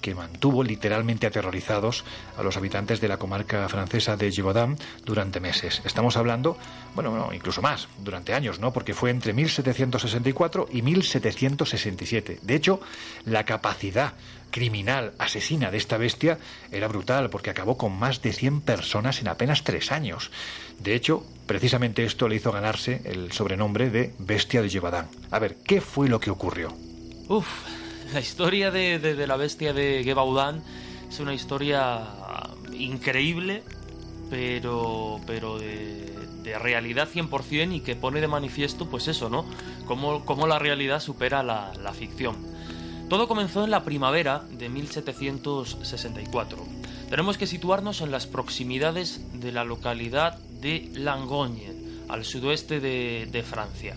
[0.00, 2.04] que mantuvo literalmente aterrorizados
[2.36, 5.80] a los habitantes de la comarca francesa de Givaudan durante meses.
[5.86, 6.58] Estamos hablando,
[6.94, 8.70] bueno, no, incluso más, durante años, ¿no?
[8.70, 12.40] Porque fue entre 1764 y 1767.
[12.42, 12.80] De hecho,
[13.24, 14.12] la capacidad
[14.54, 16.38] criminal asesina de esta bestia
[16.70, 20.30] era brutal porque acabó con más de 100 personas en apenas tres años.
[20.78, 25.08] De hecho, precisamente esto le hizo ganarse el sobrenombre de Bestia de Givaudan.
[25.32, 26.72] A ver, ¿qué fue lo que ocurrió?
[27.28, 27.48] Uf,
[28.12, 30.62] la historia de, de- la bestia de Gebaudan
[31.10, 32.06] es una historia
[32.78, 33.64] increíble,
[34.30, 39.46] pero, pero de, de realidad 100% y que pone de manifiesto, pues eso, ¿no?
[39.86, 42.53] Cómo, cómo la realidad supera la ficción.
[43.08, 46.58] Todo comenzó en la primavera de 1764.
[47.10, 51.72] Tenemos que situarnos en las proximidades de la localidad de Langogne,
[52.08, 53.96] al sudoeste de, Francia.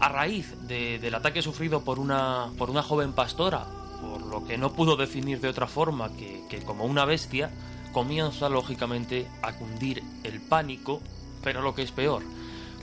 [0.00, 3.66] A raíz de- del ataque sufrido por una, por una joven pastora,
[4.00, 7.50] por lo que no pudo definir de otra forma que, que como una bestia,
[7.92, 11.00] comienza lógicamente a cundir el pánico,
[11.42, 12.22] pero lo que es peor,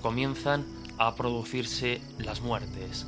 [0.02, 0.66] comienzan
[0.98, 3.06] a producirse las muertes.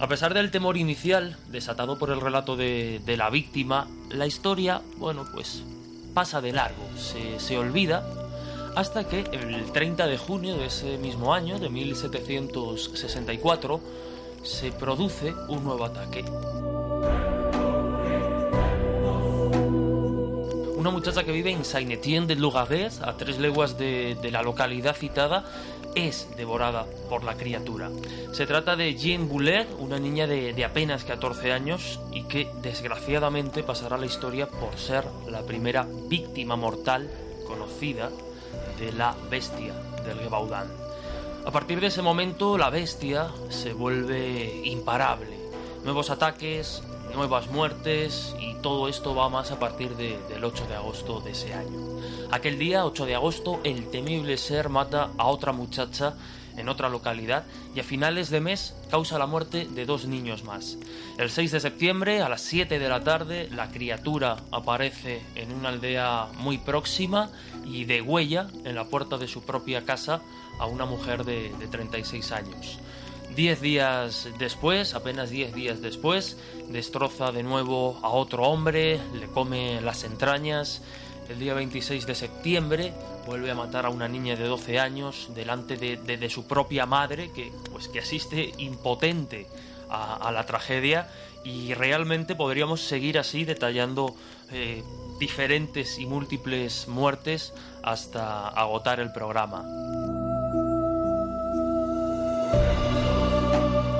[0.00, 5.26] A pesar del temor inicial, desatado por el relato de, la víctima, la historia, bueno,
[5.30, 5.62] pues
[6.14, 8.02] pasa de largo, se, olvida,
[8.76, 13.80] hasta que el 30 de junio de ese mismo año, de 1764,
[14.42, 16.24] se produce un nuevo ataque.
[20.76, 25.44] Una muchacha que vive en Saint-Étienne de Lugadès, a tres leguas de la localidad citada,
[25.94, 27.90] es devorada por la criatura.
[28.32, 33.62] Se trata de Jean Boulet, una niña de, de apenas 14 años y que desgraciadamente
[33.62, 37.10] pasará la historia por ser la primera víctima mortal
[37.46, 38.10] conocida
[38.78, 39.74] de la bestia
[40.04, 40.68] del Gebaudan.
[41.44, 45.38] A partir de ese momento la bestia se vuelve imparable.
[45.84, 46.82] Nuevos ataques,
[47.14, 51.30] nuevas muertes y todo esto va más a partir de- del 8 de agosto de
[51.32, 51.89] ese año.
[52.32, 56.14] Aquel día, 8 de agosto, el temible ser mata a otra muchacha
[56.56, 60.78] en otra localidad y a finales de mes causa la muerte de dos niños más.
[61.18, 65.70] El 6 de septiembre, a las 7 de la tarde, la criatura aparece en una
[65.70, 67.30] aldea muy próxima
[67.64, 70.20] y degüella en la puerta de su propia casa
[70.60, 72.78] a una mujer de, de 36 años.
[73.34, 76.36] Diez días después, apenas diez días después,
[76.68, 80.82] destroza de nuevo a otro hombre, le come las entrañas.
[81.30, 82.92] El día 26 de septiembre
[83.24, 86.86] vuelve a matar a una niña de 12 años delante de, de- de su propia
[86.86, 89.46] madre, que, pues, que asiste impotente
[89.88, 91.08] a, a la tragedia.
[91.44, 94.14] Y realmente podríamos seguir así detallando
[94.50, 94.82] eh,
[95.20, 99.64] diferentes y múltiples muertes hasta agotar el programa.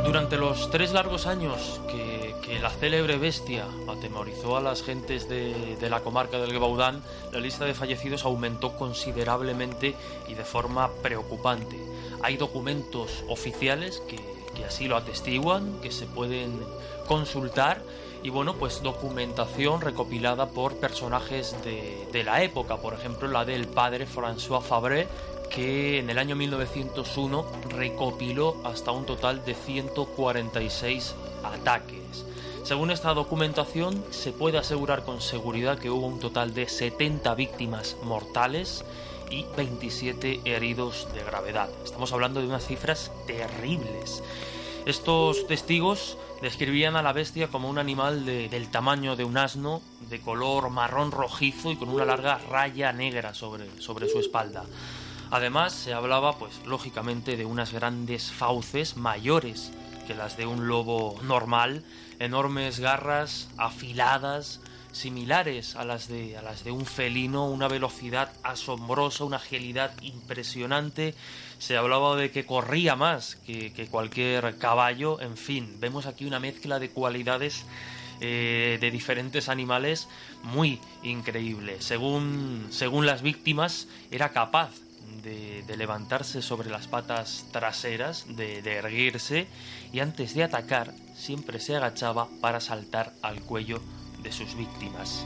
[0.04, 2.09] Durante los tres largos años que,
[2.50, 7.00] que la célebre bestia atemorizó a las gentes de, la comarca del Gebaudán,
[7.32, 9.94] la lista de fallecidos aumentó considerablemente
[10.26, 11.78] y de forma preocupante.
[12.22, 16.58] Hay documentos oficiales que, así lo atestiguan, que se pueden
[17.06, 17.84] consultar
[18.24, 23.68] y bueno, pues documentación recopilada por personajes de, de la época, por ejemplo la del
[23.68, 25.06] padre François Fabre,
[25.50, 32.26] que en el año 1901 recopiló hasta un total de 146 ataques.
[32.70, 37.96] Según esta documentación, se puede asegurar con seguridad que hubo un total de 70 víctimas
[38.04, 38.84] mortales
[39.28, 41.68] y 27 heridos de gravedad.
[41.84, 44.22] Estamos hablando de unas cifras terribles.
[44.86, 49.82] Estos testigos describían a la bestia como un animal de- del tamaño de un asno,
[50.08, 54.62] de color marrón rojizo y con una larga raya negra sobre, sobre su espalda.
[55.32, 59.72] Además, se hablaba, pues lógicamente, de unas grandes fauces mayores
[60.10, 61.84] que las de un lobo normal,
[62.18, 69.22] enormes garras afiladas, similares a las de, a las de un felino, una velocidad asombrosa,
[69.22, 71.14] una agilidad impresionante.
[71.60, 75.20] Se hablaba de que corría más que, cualquier caballo.
[75.20, 77.64] En fin, vemos aquí una mezcla de cualidades
[78.20, 80.08] eh, de diferentes animales
[80.42, 81.80] muy increíble.
[81.80, 84.72] Según, según las víctimas, era capaz
[85.20, 89.46] de, levantarse sobre las patas traseras, de, de erguirse
[89.92, 93.80] y antes de atacar siempre se agachaba para saltar al cuello
[94.22, 95.24] de sus víctimas.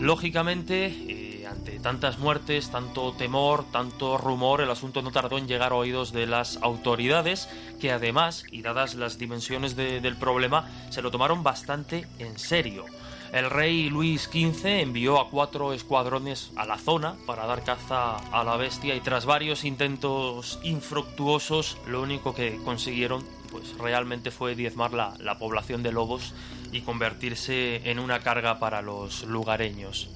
[0.00, 5.70] Lógicamente, eh, ante tantas muertes, tanto temor, tanto rumor, el asunto no tardó en llegar
[5.70, 7.48] a oídos de las autoridades,
[7.80, 12.84] que además, y dadas las dimensiones de- del problema, se lo tomaron bastante en serio.
[13.32, 18.44] El rey Luis XV envió a cuatro escuadrones a la zona para dar caza a
[18.44, 24.92] la bestia y tras varios intentos infructuosos, lo único que consiguieron pues realmente fue diezmar
[24.92, 26.34] la, la población de lobos
[26.72, 30.10] y convertirse en una carga para los lugareños.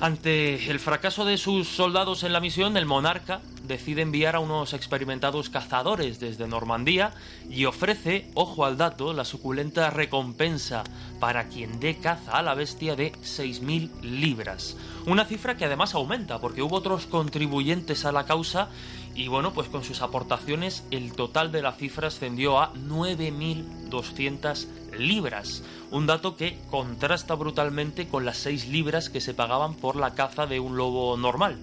[0.00, 4.72] Ante el fracaso de sus soldados en la misión, el monarca decide enviar a unos
[4.74, 7.12] experimentados cazadores desde Normandía
[7.48, 10.84] y ofrece, ojo al dato, la suculenta recompensa
[11.20, 14.76] para quien dé caza a la bestia de 6.000 libras.
[15.06, 18.68] Una cifra que además aumenta porque hubo otros contribuyentes a la causa
[19.16, 24.66] Y bueno, pues con sus aportaciones el total de la cifra ascendió a 9.200
[24.98, 30.14] libras, un dato que contrasta brutalmente con las 6 libras que se pagaban por la
[30.14, 31.58] caza de un lobo normal.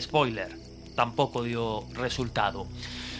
[0.00, 0.56] Spoiler,
[0.94, 2.66] tampoco dio resultado.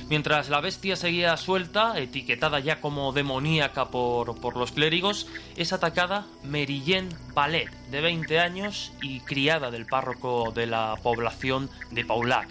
[0.09, 5.27] Mientras la bestia seguía suelta, etiquetada ya como demoníaca por, por los clérigos,
[5.57, 12.05] es atacada Merillén Ballet, de 20 años y criada del párroco de la población de
[12.05, 12.49] Paulac.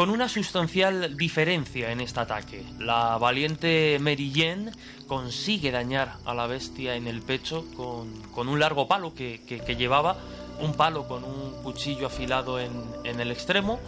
[0.00, 2.64] Con una sustancial diferencia en este ataque.
[2.78, 4.70] La valiente Merillén
[5.06, 10.16] consigue dañar a la bestia en el pecho con, un largo palo que llevaba,
[10.58, 12.70] un palo con un cuchillo afilado en,
[13.04, 13.78] en el extremo,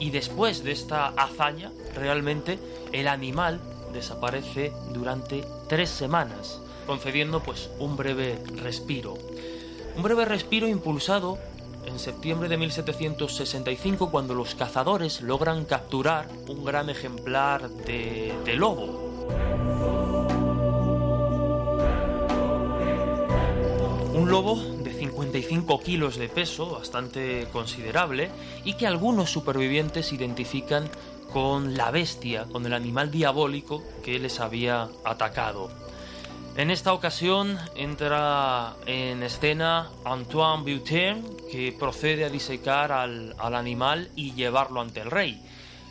[0.00, 2.58] y después de esta hazaña, realmente
[2.90, 3.60] el animal
[3.92, 9.16] desaparece durante tres semanas, concediendo pues un breve respiro.
[9.94, 11.38] Un breve respiro impulsado
[11.86, 19.08] en septiembre de 1765 cuando los cazadores logran capturar un gran ejemplar de, de lobo.
[24.14, 28.30] Un lobo de 55 kilos de peso, bastante considerable,
[28.64, 30.90] y que algunos supervivientes identifican
[31.32, 35.70] con la bestia, con el animal diabólico que les había atacado.
[36.56, 44.10] En esta ocasión entra en escena Antoine Boutin, que procede a disecar al, al animal
[44.16, 45.40] y llevarlo ante el rey.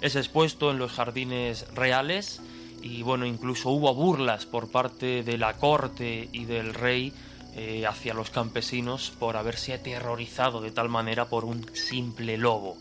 [0.02, 2.42] Es expuesto en los jardines reales
[2.82, 7.14] y bueno, incluso hubo burlas por parte de la corte y del rey
[7.56, 12.78] eh, hacia los campesinos por haberse aterrorizado de tal manera por un simple lobo.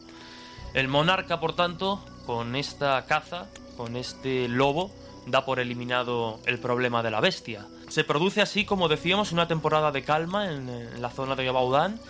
[0.75, 4.91] El monarca, por tanto, con esta caza, con este lobo,
[5.31, 7.67] da por eliminado el problema de la bestia.
[7.89, 12.01] Se produce así, como decíamos, una temporada de calma en, la zona de Baudán,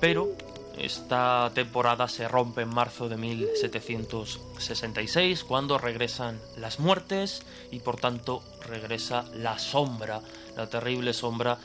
[0.00, 0.28] pero
[0.78, 8.42] esta temporada se rompe en marzo de 1766, cuando regresan las muertes y por tanto
[8.60, 10.20] regresa la sombra,
[10.56, 11.58] la terrible sombra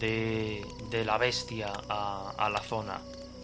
[0.00, 3.00] de, de la bestia a la zona.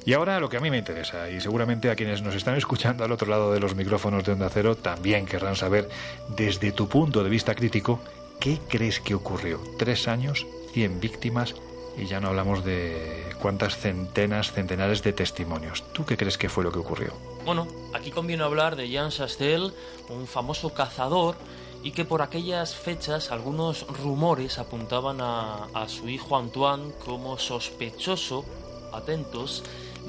[0.07, 3.05] Y ahora lo que a mí me interesa, y seguramente a quienes nos están escuchando
[3.05, 5.89] al otro lado de los micrófonos de Onda Cero también querrán saber,
[6.29, 8.01] desde tu punto de vista crítico,
[8.41, 9.61] ¿qué crees que ocurrió?
[9.79, 11.55] Tres años, 100 víctimas,
[11.99, 15.85] y ya no hablamos de cuántas centenas, centenares de testimonios.
[15.93, 17.13] ¿Tú qué crees que fue lo que ocurrió?
[17.45, 19.73] Bueno, aquí conviene hablar de Jean Chastel,
[20.09, 21.37] un famoso cazador,
[21.83, 28.45] y que por aquellas fechas algunos rumores apuntaban a su hijo Antoine como sospechoso,
[28.93, 29.63] atentos,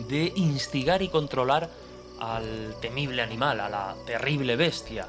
[0.08, 1.70] de instigar y controlar
[2.20, 5.08] al temible animal, a la terrible bestia.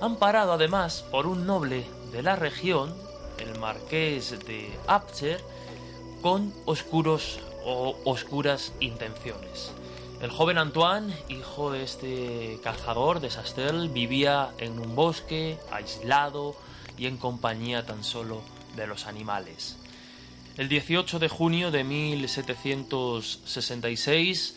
[0.00, 2.94] Amparado además por un noble de la región,
[3.38, 5.42] el marqués de Apcher,
[6.22, 9.72] con oscuros o oscuras intenciones.
[10.20, 16.56] El joven Antoine, hijo de este cazador de Sastel, vivía en un bosque, aislado
[16.96, 18.42] y en compañía tan solo
[18.74, 19.77] de los animales.
[20.58, 24.56] El 18 de junio de 1766,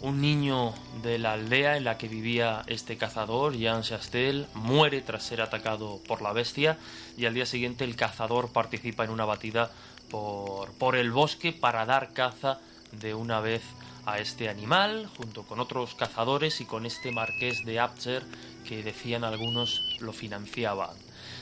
[0.00, 0.74] un niño
[1.04, 6.00] de la aldea en la que vivía este cazador, Jean Chastel, muere tras ser atacado
[6.08, 6.78] por la bestia
[7.16, 9.70] y al día siguiente el cazador participa en una batida
[10.10, 12.58] por, por el bosque para dar caza
[12.90, 13.62] de una vez
[14.04, 18.24] a este animal, junto con otros cazadores y con este marqués de Apcher
[18.68, 20.96] que decían algunos lo financiaban.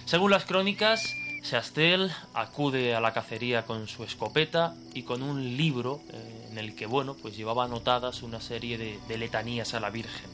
[0.04, 1.02] Según las crónicas,
[1.44, 6.74] Chastel acude a la cacería con su escopeta y con un libro eh, en el
[6.74, 10.30] que, bueno, pues llevaba anotadas una serie de, de letanías a la Virgen.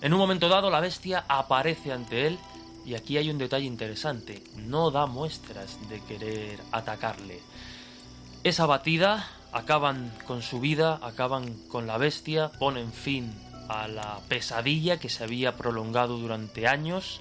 [0.00, 2.38] En un momento dado, la bestia aparece ante él
[2.86, 7.40] y aquí hay un detalle interesante, no da muestras de querer atacarle.
[8.42, 13.34] Esa batida acaban con su vida, acaban con la bestia, ponen fin
[13.68, 17.20] a la pesadilla que se había prolongado durante años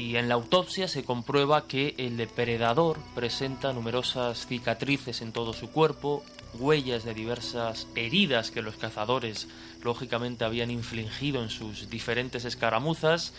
[0.00, 5.70] y en la autopsia se comprueba que el depredador presenta numerosas cicatrices en todo su
[5.70, 6.24] cuerpo,
[6.54, 9.46] huellas de diversas heridas que los cazadores
[9.82, 13.34] lógicamente habían infligido en sus diferentes escaramuzas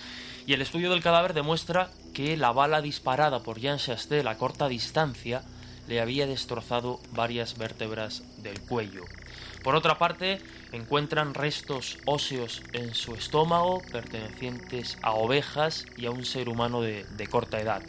[0.46, 4.68] y el estudio del cadáver demuestra que la bala disparada por Jean Chastel a corta
[4.68, 5.42] distancia
[5.88, 9.06] le había destrozado varias vértebras del cuello.
[9.64, 10.40] Por otra parte,
[10.72, 17.06] encuentran restos óseos en su estómago pertenecientes a ovejas y a un ser humano de,
[17.06, 17.82] de corta edad.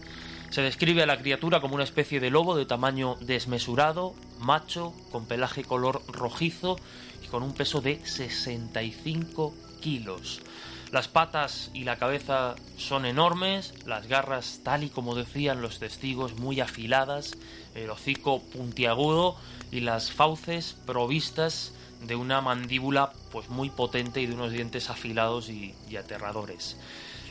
[0.51, 5.25] Se describe a la criatura como una especie de lobo de tamaño desmesurado, macho, con
[5.25, 6.77] pelaje color rojizo
[7.25, 10.43] y con un peso de 65 kilos.
[10.93, 16.39] Las patas y la cabeza son enormes, las garras, tal y como decían los testigos,
[16.39, 17.33] muy afiladas,
[17.75, 19.37] el hocico puntiagudo
[19.71, 21.73] y las fauces provistas
[22.07, 26.77] de una mandíbula pues muy potente y de unos dientes afilados y, aterradores.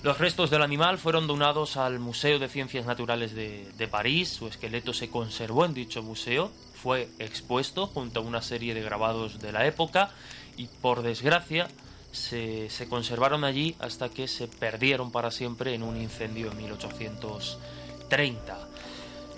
[0.04, 4.48] Los restos del animal fueron donados al Museo de Ciencias Naturales de, de París, su
[4.48, 9.52] esqueleto se conservó en dicho museo, fue expuesto junto a una serie de grabados de
[9.52, 10.10] la época
[10.58, 11.68] y por desgracia
[12.12, 18.68] se, se conservaron allí hasta que se perdieron para siempre en un incendio en 1830.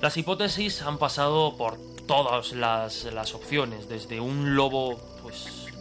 [0.02, 1.78] Las hipótesis han pasado por
[2.08, 5.00] todas las, las opciones, desde un lobo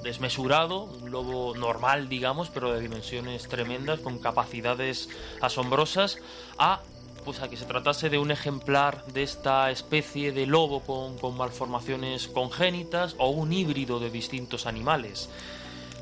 [0.03, 5.09] desmesurado, un lobo normal, digamos, pero de dimensiones tremendas, con capacidades
[5.41, 6.19] asombrosas,
[6.59, 6.81] a
[7.25, 11.37] pues a que se tratase de un ejemplar de esta especie de lobo con, con
[11.37, 15.29] malformaciones congénitas o un híbrido de distintos animales.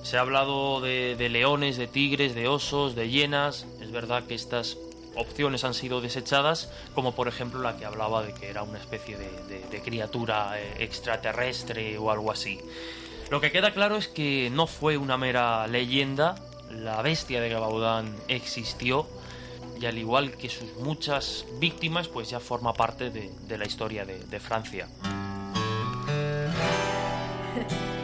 [0.03, 3.67] Se ha hablado de, leones, de tigres, de osos, de hienas.
[3.83, 4.79] Es verdad que estas
[5.15, 9.19] opciones han sido desechadas, como por ejemplo la que hablaba de que era una especie
[9.19, 12.59] de, de- de criatura eh, extraterrestre o algo así.
[13.31, 16.35] Lo que queda claro es que no fue una mera leyenda,
[16.70, 19.07] la bestia de Gabaudan existió
[19.81, 24.40] y al igual que sus muchas víctimas, pues ya forma parte de, la historia de
[24.40, 24.89] Francia.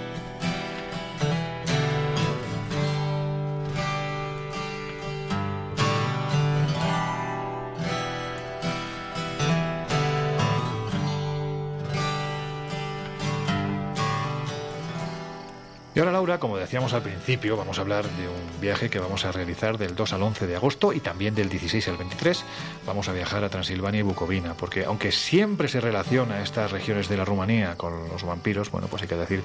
[16.26, 19.94] Como decíamos al principio, vamos a hablar de un viaje que vamos a realizar del
[19.94, 22.44] 2 al 11 de agosto y también del 16 al 23.
[22.84, 27.16] Vamos a viajar a Transilvania y Bucovina, porque aunque siempre se relaciona estas regiones de
[27.16, 29.42] la Rumanía con los vampiros, bueno, pues hay que decir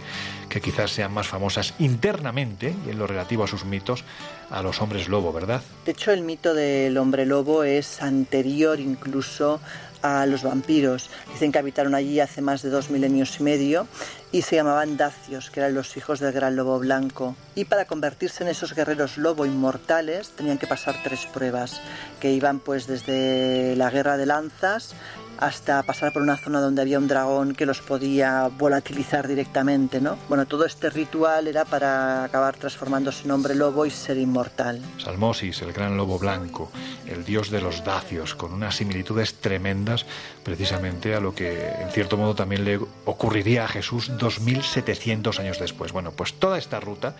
[0.49, 4.03] que quizás sean más famosas internamente y en lo relativo a sus mitos
[4.49, 5.61] a los hombres lobo, ¿verdad?
[5.85, 9.61] De hecho, el mito del hombre lobo es anterior incluso
[10.01, 11.11] a los vampiros.
[11.31, 13.87] Dicen que habitaron allí hace más de dos milenios y medio
[14.31, 17.35] y se llamaban dacios, que eran los hijos del gran lobo blanco.
[17.55, 21.81] Y para convertirse en esos guerreros lobo inmortales tenían que pasar tres pruebas,
[22.19, 24.95] que iban pues desde la guerra de lanzas
[25.41, 30.18] hasta pasar por una zona donde había un dragón que los podía volatilizar directamente, ¿no?
[30.30, 34.80] Bueno, todo este ritual era para acabar transformándose en hombre lobo y ser inmortal.
[34.99, 36.72] Salmosis, el gran lobo blanco,
[37.07, 40.05] el dios de los dacios, con unas similitudes tremendas
[40.43, 45.91] precisamente a lo que en cierto modo también le ocurriría a Jesús 2700 años después.
[45.91, 47.15] Bueno, pues toda esta ruta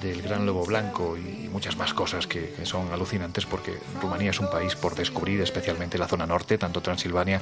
[0.00, 4.40] del gran lobo blanco y muchas más cosas que, que son alucinantes porque Rumanía es
[4.40, 7.40] un país por descubrir, especialmente la zona norte, tanto Transilvania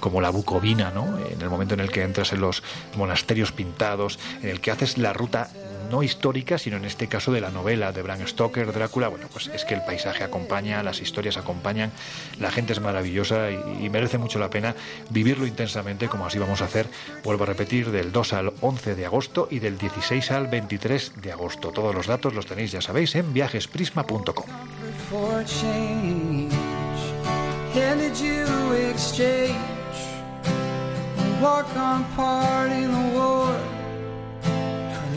[0.00, 1.18] como la Bucovina, ¿no?
[1.18, 2.62] En el momento en el que entras en los
[2.96, 5.48] monasterios pintados, en el que haces la ruta
[5.92, 9.48] no histórica, sino en este caso de la novela de Bram Stoker, Drácula, bueno, pues
[9.48, 11.92] es que el paisaje acompaña, las historias acompañan,
[12.40, 14.74] la gente es maravillosa y, merece mucho la pena
[15.10, 16.86] vivirlo intensamente como así vamos a hacer,
[17.22, 21.30] vuelvo a repetir, del 2 al 11 de agosto y del 16 al 23 de
[21.30, 21.72] agosto.
[21.72, 24.46] Todos los datos los tenéis, ya sabéis, en viajesprisma.com.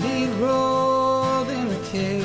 [0.06, 2.25] be rolled in a cage.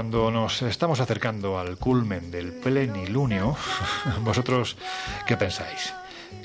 [0.00, 3.54] cuando nos estamos acercando al culmen del plenilunio,
[4.24, 4.78] ¿vosotros
[5.26, 5.92] qué pensáis?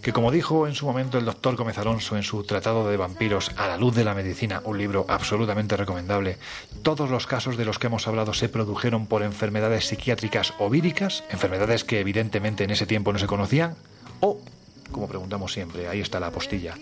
[0.01, 3.51] Que como dijo en su momento el doctor Gómez Alonso en su Tratado de Vampiros
[3.55, 6.37] a la luz de la medicina, un libro absolutamente recomendable,
[6.83, 11.23] todos los casos de los que hemos hablado se produjeron por enfermedades psiquiátricas o víricas,
[11.29, 13.77] enfermedades que evidentemente en ese tiempo no se conocían,
[14.19, 14.41] o,
[14.91, 16.75] como preguntamos siempre, ahí está la postilla,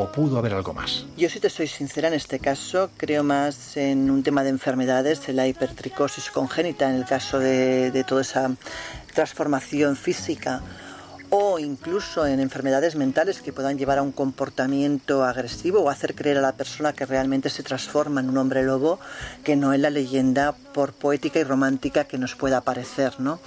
[0.00, 1.06] o pudo haber algo más.
[1.16, 5.28] Yo, si te soy sincera, en este caso creo más en un tema de enfermedades,
[5.28, 8.50] en la hipertricosis congénita, en el caso de, de toda esa
[9.14, 10.62] transformación física,
[11.30, 16.38] o incluso en enfermedades mentales que puedan llevar a un comportamiento agresivo o hacer creer
[16.38, 18.98] a la persona que realmente se transforma en un hombre lobo,
[19.44, 23.40] que no en la leyenda por poética y romántica que nos pueda parecer, ¿no?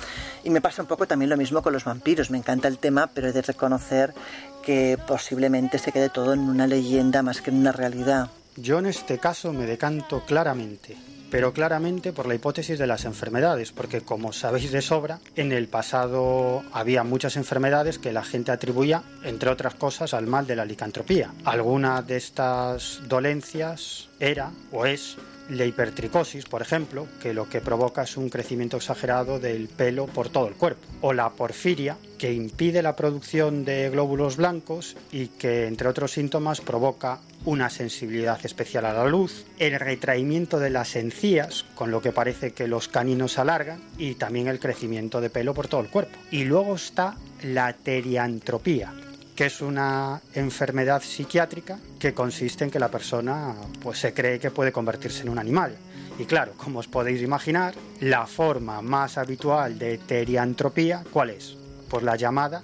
[0.43, 2.29] Y me pasa un poco también lo mismo con los vampiros.
[2.29, 4.13] Me encanta el tema, pero he de reconocer
[4.61, 8.29] que posiblemente se quede todo en una leyenda más que en una realidad.
[8.55, 10.97] Yo en este caso me decanto claramente,
[11.31, 15.69] pero claramente por la hipótesis de las enfermedades, porque como sabéis de sobra, en el
[15.69, 20.65] pasado había muchas enfermedades que la gente atribuía, entre otras cosas, al mal de la
[20.65, 21.33] licantropía.
[21.45, 25.15] Alguna de estas dolencias era o es
[25.51, 30.29] la hipertricosis, por ejemplo, que lo que provoca es un crecimiento exagerado del pelo por
[30.29, 35.67] todo el cuerpo, o la porfiria, que impide la producción de glóbulos blancos y que,
[35.67, 41.65] entre otros síntomas, provoca una sensibilidad especial a la luz, el retraimiento de las encías,
[41.75, 45.67] con lo que parece que los caninos alargan, y también el crecimiento de pelo por
[45.67, 46.17] todo el cuerpo.
[46.31, 48.93] Y luego está la teriantropía,
[49.35, 54.49] que es una enfermedad psiquiátrica que consiste en que la persona pues se cree que
[54.49, 55.77] puede convertirse en un animal.
[56.17, 61.55] Y claro, como os podéis imaginar, la forma más habitual de teriantropía, ¿cuál es?
[61.87, 62.63] Pues la llamada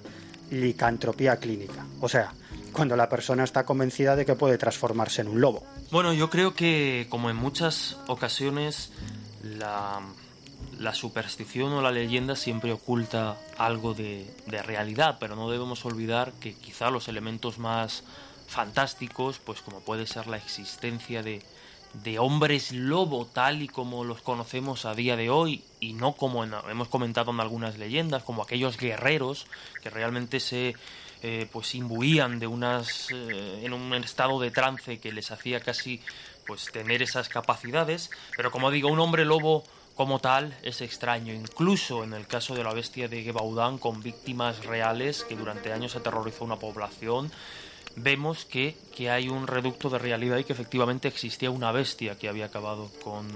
[0.50, 1.86] licantropía clínica.
[2.00, 2.32] O sea,
[2.72, 5.64] cuando la persona está convencida de que puede transformarse en un lobo.
[5.92, 8.90] Bueno, yo creo que como en muchas ocasiones
[9.44, 10.00] la,
[10.94, 14.26] superstición o la leyenda siempre oculta algo de
[14.64, 18.02] realidad, pero no debemos olvidar que quizá los elementos más
[18.48, 21.42] fantásticos, pues como puede ser la existencia de,
[21.92, 26.42] de hombres lobo tal y como los conocemos a día de hoy y no como
[26.44, 29.46] en- hemos comentado en algunas leyendas, como aquellos guerreros
[29.82, 30.74] que realmente se
[31.22, 36.00] eh, pues imbuían de unas eh, en un estado de trance que les hacía casi
[36.46, 39.64] pues tener esas capacidades, pero como digo, un hombre lobo
[39.96, 44.64] como tal es extraño, incluso en el caso de la bestia de Gebaudan con víctimas
[44.64, 47.32] reales que durante años aterrorizó una población,
[47.98, 52.28] vemos que, que hay un reducto de realidad y que efectivamente existía una bestia que
[52.28, 53.26] había acabado con,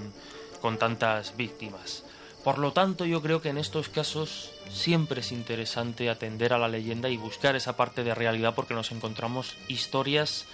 [0.61, 2.05] con tantas víctimas.
[2.45, 6.69] Por lo tanto, yo creo que en estos casos siempre es interesante atender a la
[6.69, 10.47] leyenda y buscar esa parte de realidad porque nos encontramos historias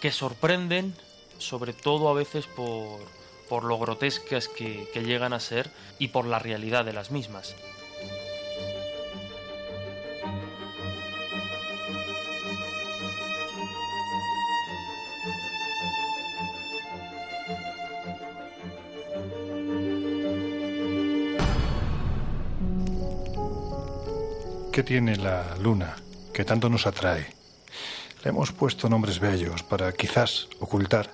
[0.00, 0.94] que sorprenden,
[1.38, 3.00] sobre todo a veces por,
[3.48, 7.54] por lo grotescas que, que llegan a ser y por la realidad de las mismas.
[24.78, 25.96] ¿Qué tiene la luna
[26.32, 27.34] que tanto nos atrae?
[28.22, 31.10] Le hemos puesto nombres bellos para quizás ocultar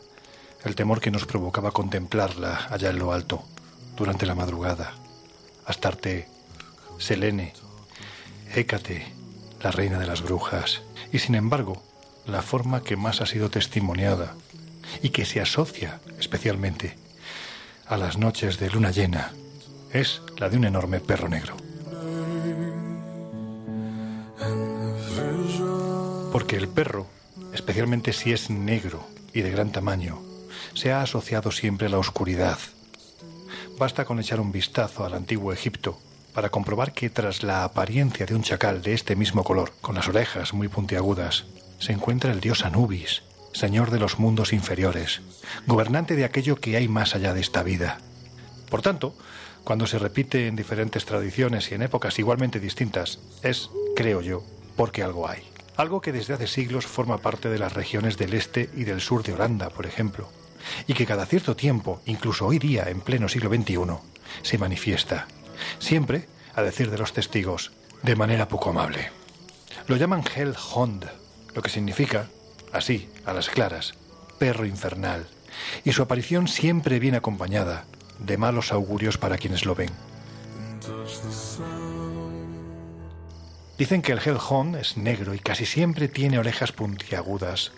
[0.65, 3.43] el temor que nos provocaba contemplarla allá en lo alto,
[3.97, 4.93] durante la madrugada.
[5.65, 6.29] Astarte,
[6.99, 7.55] Selene,
[8.55, 9.15] Hécate,
[9.63, 10.83] la reina de las brujas.
[11.11, 11.83] Y sin embargo,
[12.27, 14.35] la forma que más ha sido testimoniada
[15.01, 16.99] y que se asocia especialmente
[17.87, 19.33] a las noches de luna llena
[19.91, 21.64] es la de un enorme perro negro.
[26.35, 27.07] Porque el perro,
[27.53, 30.21] especialmente si es negro y de gran tamaño,
[30.75, 32.59] se ha asociado siempre a la oscuridad.
[33.79, 35.97] Basta con echar un vistazo al antiguo Egipto
[36.33, 40.09] para comprobar que tras la apariencia de un chacal de este mismo color, con las
[40.09, 41.45] orejas muy puntiagudas,
[41.79, 45.21] se encuentra el dios Anubis, señor de los mundos inferiores,
[45.69, 47.99] gobernante de aquello que hay más allá de esta vida.
[48.71, 49.17] Por tanto,
[49.63, 54.43] cuando se repite en diferentes tradiciones y en épocas igualmente distintas, es, creo yo,
[54.75, 55.54] porque algo hay.
[55.77, 59.25] Algo que desde hace siglos forma parte de las regiones del este y del sur
[59.25, 60.29] de Holanda, por ejemplo,
[60.87, 63.77] y que cada cierto tiempo, incluso hoy día en pleno siglo XXI,
[64.43, 65.27] se manifiesta,
[65.81, 67.73] siempre, a decir de los testigos,
[68.03, 69.11] de manera poco amable.
[69.89, 71.07] Lo llaman Hell Hond,
[71.55, 72.29] lo que significa,
[72.73, 73.95] así, a las claras,
[74.39, 75.27] perro infernal,
[75.85, 77.85] y su aparición siempre viene acompañada
[78.21, 79.91] de malos augurios para quienes lo ven.
[83.77, 87.73] Dicen que el Hellhound es negro y casi siempre tiene orejas puntiagudas,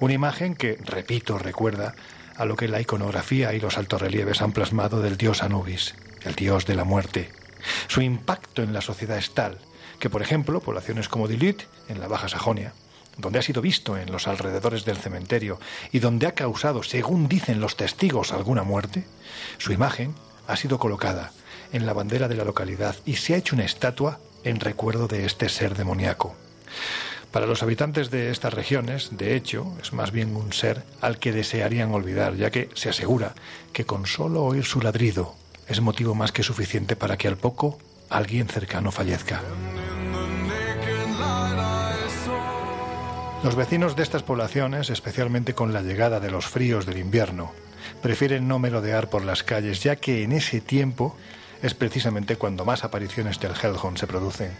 [0.00, 1.94] una imagen que, repito, recuerda
[2.36, 6.64] a lo que la iconografía y los altorrelieves han plasmado del dios Anubis, el dios
[6.64, 7.30] de la muerte.
[7.88, 9.58] Su impacto en la sociedad es tal
[9.98, 12.72] que, por ejemplo, poblaciones como Dilut, en la Baja Sajonia,
[13.18, 15.60] donde ha sido visto en los alrededores del cementerio
[15.92, 19.04] y donde ha causado, según dicen los testigos, alguna muerte,
[19.58, 20.14] su imagen
[20.48, 21.32] ha sido colocada
[21.72, 25.26] en la bandera de la localidad y se ha hecho una estatua en recuerdo de
[25.26, 26.34] este ser demoníaco.
[27.30, 31.32] Para los habitantes de estas regiones, de hecho, es más bien un ser al que
[31.32, 33.34] desearían olvidar, ya que se asegura
[33.72, 35.34] que con solo oír su ladrido
[35.66, 39.42] es motivo más que suficiente para que al poco alguien cercano fallezca.
[43.42, 47.52] Los vecinos de estas poblaciones, especialmente con la llegada de los fríos del invierno,
[48.00, 51.16] prefieren no merodear por las calles, ya que en ese tiempo
[51.62, 54.52] es precisamente cuando más apariciones del Hellhound se producen.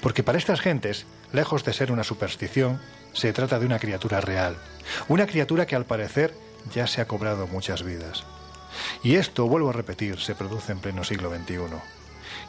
[0.00, 2.80] Porque para estas gentes, lejos de ser una superstición,
[3.12, 4.56] se trata de una criatura real.
[5.08, 6.34] Una criatura que al parecer
[6.72, 8.24] ya se ha cobrado muchas vidas.
[9.02, 11.58] Y esto, vuelvo a repetir, se produce en pleno siglo XXI.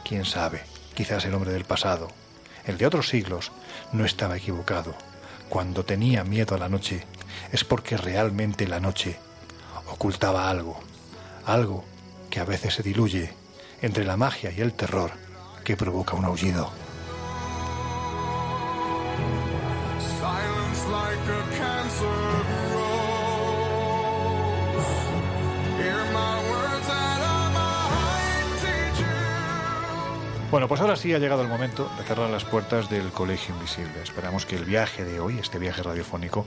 [0.04, 0.62] Quién sabe,
[0.94, 2.08] quizás el hombre del pasado,
[2.64, 3.52] el de otros siglos,
[3.92, 4.94] no estaba equivocado.
[5.48, 7.04] Cuando tenía miedo a la noche,
[7.52, 9.18] es porque realmente la noche
[9.86, 10.80] ocultaba algo,
[11.44, 11.84] algo
[12.30, 13.32] que a veces se diluye
[13.82, 15.12] entre la magia y el terror
[15.64, 16.70] que provoca un aullido.
[30.50, 34.00] Bueno, pues ahora sí ha llegado el momento de cerrar las puertas del Colegio Invisible.
[34.02, 36.46] Esperamos que el viaje de hoy, este viaje radiofónico,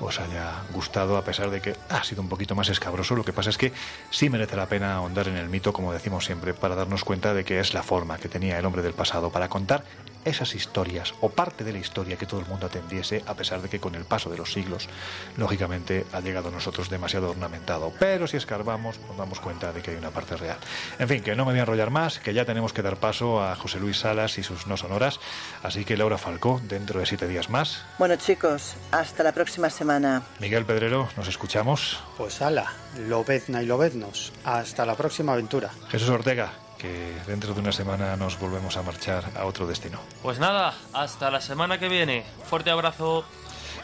[0.00, 3.14] os haya gustado, a pesar de que ha sido un poquito más escabroso.
[3.14, 3.72] Lo que pasa es que
[4.10, 7.44] sí merece la pena ahondar en el mito, como decimos siempre, para darnos cuenta de
[7.44, 9.84] que es la forma que tenía el hombre del pasado para contar
[10.24, 13.68] esas historias o parte de la historia que todo el mundo atendiese, a pesar de
[13.68, 14.88] que con el paso de los siglos,
[15.36, 17.92] lógicamente ha llegado a nosotros demasiado ornamentado.
[17.98, 20.58] Pero si escarbamos, nos damos cuenta de que hay una parte real.
[20.98, 23.42] En fin, que no me voy a enrollar más, que ya tenemos que dar paso
[23.42, 25.20] a José Luis Salas y sus no sonoras.
[25.62, 27.82] Así que Laura Falcó, dentro de siete días más.
[27.98, 30.22] Bueno, chicos, hasta la próxima semana.
[30.40, 32.00] Miguel Pedrero, nos escuchamos.
[32.16, 32.72] Pues ala,
[33.08, 34.32] lobezna y lobeznos.
[34.44, 35.70] Hasta la próxima aventura.
[35.88, 36.52] Jesús Ortega,
[36.84, 39.98] que dentro de una semana nos volvemos a marchar a otro destino.
[40.22, 42.24] Pues nada, hasta la semana que viene.
[42.44, 43.24] Fuerte abrazo.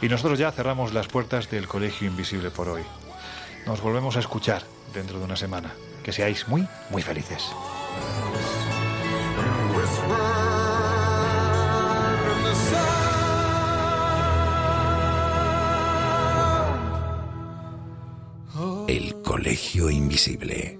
[0.02, 2.82] Y nosotros ya cerramos las puertas del Colegio Invisible por hoy.
[3.66, 5.72] Nos volvemos a escuchar dentro de una semana.
[6.04, 7.50] Que seáis muy, muy felices.
[18.88, 20.79] El Colegio Invisible.